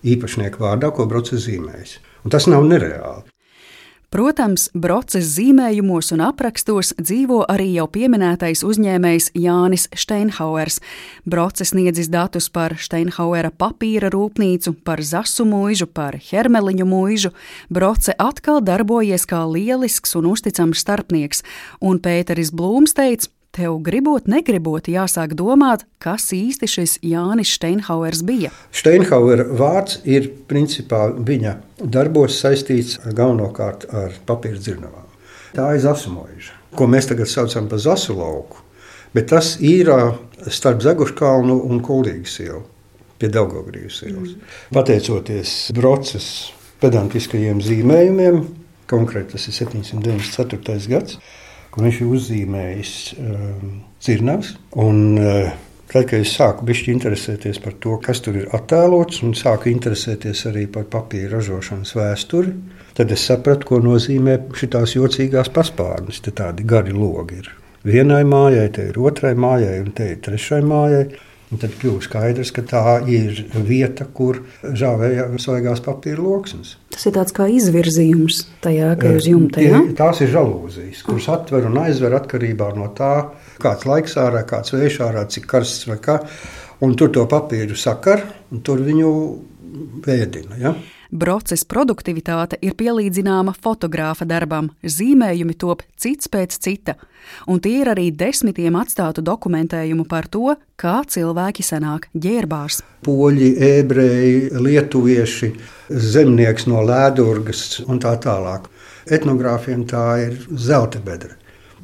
īpašnieku 0.07 0.63
vārdā, 0.63 0.89
ko 0.91 1.05
brocis 1.09 1.45
zīmējis. 1.45 1.97
Un 2.27 2.31
tas 2.35 2.43
nav 2.51 2.65
nereāli. 2.67 3.23
Protams, 4.11 4.65
broces 4.75 5.29
zīmējumos 5.37 6.09
un 6.15 6.25
aprakstos 6.25 6.89
dzīvo 6.99 7.41
arī 7.51 7.69
jau 7.77 7.85
pieminētais 7.91 8.65
uzņēmējs 8.67 9.29
Jānis 9.39 9.87
Steinhauers. 9.95 10.81
Broces 11.23 11.71
sniedzis 11.71 12.11
datus 12.11 12.49
par 12.51 12.75
Steinhauera 12.83 13.51
papīra 13.51 14.11
rūpnīcu, 14.11 14.75
par 14.83 15.03
zasu 15.07 15.47
mūžu, 15.47 15.87
par 15.87 16.19
hermeliņu 16.19 16.87
mūžu. 16.87 17.31
Broce 17.71 18.15
atkal 18.19 18.59
darbojies 18.59 19.27
kā 19.27 19.45
lielisks 19.47 20.19
un 20.19 20.27
uzticams 20.33 20.83
starpnieks, 20.83 21.43
un 21.79 22.03
Pēteris 22.03 22.51
Blūms 22.51 22.95
teica, 22.95 23.31
Tev 23.57 23.79
gribot, 23.81 24.27
negribot, 24.29 24.85
jāsāk 24.85 25.31
domāt, 25.33 25.81
kas 25.97 26.27
īsti 26.35 26.67
šis 26.69 26.91
Jānis 27.01 27.55
Steinhauers 27.57 28.19
bija. 28.21 28.51
Steinhauera 28.69 29.47
vārds 29.57 29.95
ir 30.05 30.27
principā 30.45 31.07
viņa 31.09 31.55
darbos 31.81 32.37
saistīts 32.37 32.99
galvenokārt 33.17 33.87
ar 33.89 34.13
papīra 34.29 34.61
dzirnavām. 34.61 35.07
Tā 35.57 35.71
ir 35.73 35.81
zasmoža, 35.81 36.53
ko 36.77 36.85
mēs 36.85 37.09
tagad 37.09 37.31
saucam 37.31 37.65
par 37.71 37.81
zasu 37.81 38.13
lauku, 38.19 38.61
bet 39.17 39.31
tas 39.33 39.55
ir 39.57 39.89
starp 40.53 40.85
Zaguškalnu 40.85 41.57
un 41.65 41.81
Kuldīgas 41.81 42.37
ielu 42.45 42.61
pie 43.17 43.31
Daugogrības 43.33 44.03
ielas. 44.05 44.37
Mm. 44.37 44.53
Pateicoties 44.77 45.55
Broces 45.73 46.29
pedantiskajiem 46.83 47.65
zīmējumiem, 47.65 48.43
konkrēti 48.85 49.33
tas 49.33 49.49
ir 49.49 49.57
794. 49.63 50.77
gads, 50.93 51.17
Viņš 51.77 52.01
ir 52.01 52.11
uzzīmējis 52.17 52.91
um, 53.21 53.79
dzirnavas. 54.01 54.55
Un, 54.81 55.01
uh, 55.21 55.55
Tad, 55.87 56.03
kad 56.09 56.19
es 56.19 56.33
sāku 56.35 56.65
bišķi 56.67 56.91
interesēties 56.91 57.61
par 57.63 57.77
to, 57.79 57.93
kas 58.03 58.19
tur 58.19 58.35
ir 58.41 58.49
attēlots, 58.55 59.21
un 59.23 59.31
sāku 59.39 59.69
interesēties 59.71 60.41
arī 60.49 60.65
par 60.67 60.83
papīra 60.91 61.37
ražošanas 61.37 61.93
vēsturi, 61.95 62.51
tad 62.97 63.13
es 63.15 63.23
sapratu, 63.29 63.69
ko 63.69 63.79
nozīmē 63.85 64.35
šīs 64.59 64.97
jocīgās 64.97 65.47
paspārnes. 65.55 66.19
Te 66.25 66.33
tādi 66.35 66.67
gari 66.67 66.91
logi 66.91 67.39
ir. 67.39 67.47
Vienai 67.87 68.25
mājai, 68.27 68.67
te 68.75 68.89
ir 68.89 68.99
otrai 68.99 69.31
mājai, 69.39 69.77
un 69.85 69.93
te 69.95 70.09
ir 70.11 70.19
trešai 70.27 70.59
mājai. 70.67 71.05
Un 71.47 71.61
tad 71.61 71.77
kļuva 71.79 72.03
skaidrs, 72.03 72.49
ka 72.51 72.61
tā 72.67 72.81
ir 73.07 73.37
vieta, 73.63 74.03
kur 74.11 74.41
žāvēja 74.61 75.29
svaigās 75.39 75.79
papīra 75.85 76.19
lokus. 76.19 76.73
Tas 76.91 77.07
ir 77.07 77.15
tāds 77.15 77.35
kā 77.35 77.47
izvirzījums 77.47 78.41
tajā, 78.65 78.89
ka 78.99 79.13
uz 79.15 79.29
jumta 79.31 79.63
ir. 79.63 79.71
Ja? 79.71 79.79
Tās 79.95 80.19
ir 80.25 80.33
žalūzijas, 80.33 81.05
kuras 81.07 81.29
atver 81.31 81.69
un 81.69 81.79
aizver 81.85 82.17
atkarībā 82.19 82.73
no 82.75 82.89
tā, 82.97 83.13
kāds 83.63 83.87
laiks 83.87 84.17
ārā, 84.19 84.43
kāds 84.49 84.75
vējš 84.75 84.99
ārā, 85.07 85.23
cik 85.31 85.47
karsts 85.47 85.87
vai 85.87 86.01
kā. 86.03 86.19
Un 86.83 86.99
tur 86.99 87.15
to 87.15 87.23
papīru 87.31 87.79
sakar, 87.79 88.27
un 88.51 88.59
tur 88.67 88.83
viņu 88.83 89.13
vēdina. 90.03 90.59
Ja? 90.59 90.75
Broces 91.11 91.63
produktivitāte 91.63 92.57
ir 92.61 92.75
pielīdzināma 92.75 93.53
fotogrāfa 93.55 94.27
darbam, 94.27 94.69
zīmējumi 94.83 95.55
top 95.59 95.83
cits 95.95 96.27
pēc 96.31 96.57
cita, 96.59 96.97
un 97.47 97.61
tie 97.63 97.81
ir 97.81 97.91
arī 97.93 98.09
desmitiem 98.11 98.75
atstātu 98.79 99.23
dokumentējumu 99.23 100.07
par 100.09 100.27
to, 100.27 100.55
kā 100.75 100.99
cilvēki 101.07 101.63
senāk 101.63 102.09
ģērbās. 102.13 102.81
Poļi, 103.07 103.53
ebreji, 103.79 104.51
lietuvieši, 104.51 105.51
zemnieks 105.89 106.67
no 106.67 106.83
Lēdurgas 106.83 107.83
un 107.87 108.01
tā 108.03 108.17
tālāk. 108.19 108.67
Etnogrāfiem 109.07 109.85
tā 109.87 110.07
ir 110.25 110.39
zelta 110.51 110.99
bedra. 110.99 111.37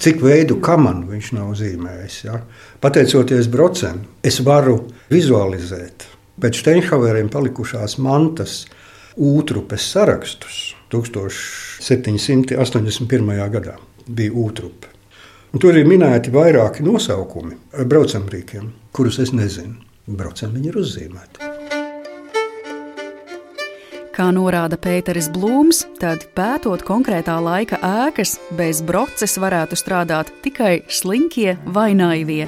Cik 0.03 0.19
veidu 0.25 0.57
kamanu 0.59 1.13
viņš 1.13 1.29
nav 1.37 1.53
zīmējis. 1.55 2.17
Ja? 2.25 2.41
Pateicoties 2.83 3.47
brocēm, 3.47 4.01
es 4.25 4.41
varu 4.43 4.81
vizualizēt 5.13 6.09
pēc 6.41 6.59
Steinhaueriem 6.59 7.29
palikušās 7.31 7.99
mantas 8.01 8.63
Ūtrupes 9.13 9.93
sarakstus 9.93 10.73
1781. 10.89 13.29
gadā 13.53 13.77
bija 14.07 14.31
Ūtrupe. 14.33 14.89
Un 15.53 15.61
tur 15.61 15.77
ir 15.77 15.85
minēti 15.85 16.33
vairāki 16.33 16.81
nosaukumi 16.81 17.53
ar 17.77 17.85
braucamrīkiem, 17.85 18.73
kurus 18.89 19.21
es 19.21 19.29
nezinu. 19.33 19.75
Braucam 20.09 20.49
viņi 20.55 20.67
ir 20.71 20.77
uzzīmēti. 20.81 21.37
Kā 24.13 24.27
norāda 24.33 24.77
Pēteris 24.81 25.29
Blūms, 25.33 25.85
tad 26.01 26.25
pētot 26.37 26.81
konkrētā 26.85 27.37
laika 27.41 27.77
ēkas, 27.81 28.39
bez 28.57 28.81
broces 28.85 29.37
varētu 29.41 29.75
strādāt 29.77 30.29
tikai 30.41 30.83
slinkie 30.89 31.57
vai 31.65 31.93
naivie. 31.97 32.47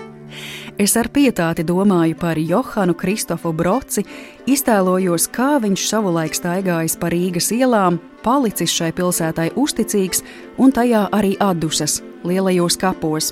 Es 0.76 0.92
ar 1.00 1.08
pietāti 1.08 1.64
domāju 1.64 2.18
par 2.20 2.36
Johanu 2.36 2.98
Kristofu 3.00 3.54
Broci, 3.56 4.02
iztēlojos, 4.44 5.30
kā 5.32 5.54
viņš 5.64 5.86
savulaik 5.88 6.36
staigājis 6.36 6.98
pa 7.00 7.08
Rīgas 7.14 7.48
ielām, 7.56 8.02
palicis 8.26 8.74
šai 8.76 8.90
pilsētai 8.98 9.54
uzticīgs 9.56 10.26
un 10.60 10.76
tajā 10.76 11.06
arī 11.16 11.38
atdusas 11.40 12.02
lielajos 12.28 12.76
kapos. 12.82 13.32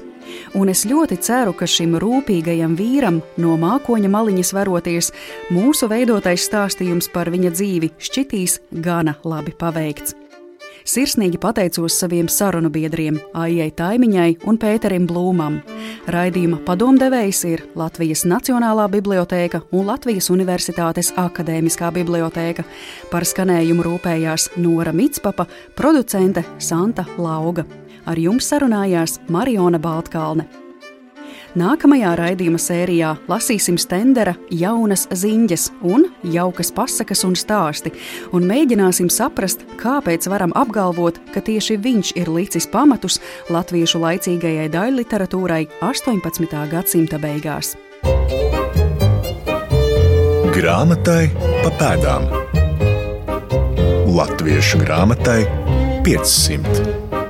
Un 0.55 0.71
es 0.71 0.85
ļoti 0.87 1.19
ceru, 1.19 1.51
ka 1.51 1.67
šim 1.67 1.99
rūpīgajam 1.99 2.79
vīram, 2.79 3.19
no 3.35 3.57
mākoņa 3.59 4.15
maliņas 4.15 4.55
veroties, 4.55 5.11
mūsu 5.51 5.91
veidotais 5.91 6.47
stāstījums 6.47 7.11
par 7.11 7.27
viņa 7.33 7.51
dzīvi 7.59 7.91
šķitīs 7.99 8.61
gana 8.71 9.19
labi 9.27 9.51
paveikts. 9.51 10.22
Sirsnīgi 10.83 11.39
pateicos 11.39 11.95
saviem 11.95 12.27
sarunu 12.27 12.67
biedriem 12.73 13.15
Aijai 13.39 13.69
Taimiņai 13.71 14.29
un 14.49 14.57
Pēterim 14.59 15.05
Blūmam. 15.07 15.61
Raidījuma 16.11 16.59
padomdevējs 16.67 17.43
ir 17.47 17.63
Latvijas 17.79 18.25
Nacionālā 18.27 18.89
bibliotēka 18.91 19.63
un 19.71 19.87
Latvijas 19.87 20.27
Universitātes 20.33 21.13
Akadēmiskā 21.19 21.91
bibliotēka. 21.95 22.65
Par 23.11 23.23
skanējumu 23.27 23.85
rūpējās 23.87 24.49
Nora 24.59 24.91
Mitspapa, 24.95 25.47
producente 25.77 26.43
Santa 26.59 27.07
Lauga. 27.17 27.63
Ar 28.03 28.19
jums 28.19 28.51
sarunājās 28.51 29.21
Mariona 29.31 29.79
Baltkalne. 29.79 30.62
Nākamajā 31.53 32.15
raidījuma 32.17 32.57
sērijā 32.57 33.11
lasīsim 33.29 33.75
Stendera 33.77 34.31
jaunas 34.49 35.03
ziņas 35.13 35.67
un 35.85 36.07
jaukas 36.33 36.71
pasakas 36.73 37.21
un 37.27 37.35
stāsti, 37.37 37.91
un 38.33 38.47
mēģināsim 38.49 39.11
saprast, 39.13 39.61
kāpēc 39.77 40.25
varam 40.33 40.55
apgalvot, 40.57 41.19
ka 41.29 41.43
tieši 41.45 41.77
viņš 41.83 42.15
ir 42.17 42.33
licis 42.33 42.65
pamatus 42.73 43.19
latviešu 43.53 44.01
laicīgajai 44.01 44.65
daļliteratūrai 44.73 45.67
18. 45.85 46.65
gadsimta 46.73 47.21
beigās. 47.21 47.75
Grāmatai 50.57 51.29
pa 51.61 51.73
pēdām. 51.77 52.29
Latviešu 54.09 54.81
grāmatai 54.81 55.43
500. 56.01 57.22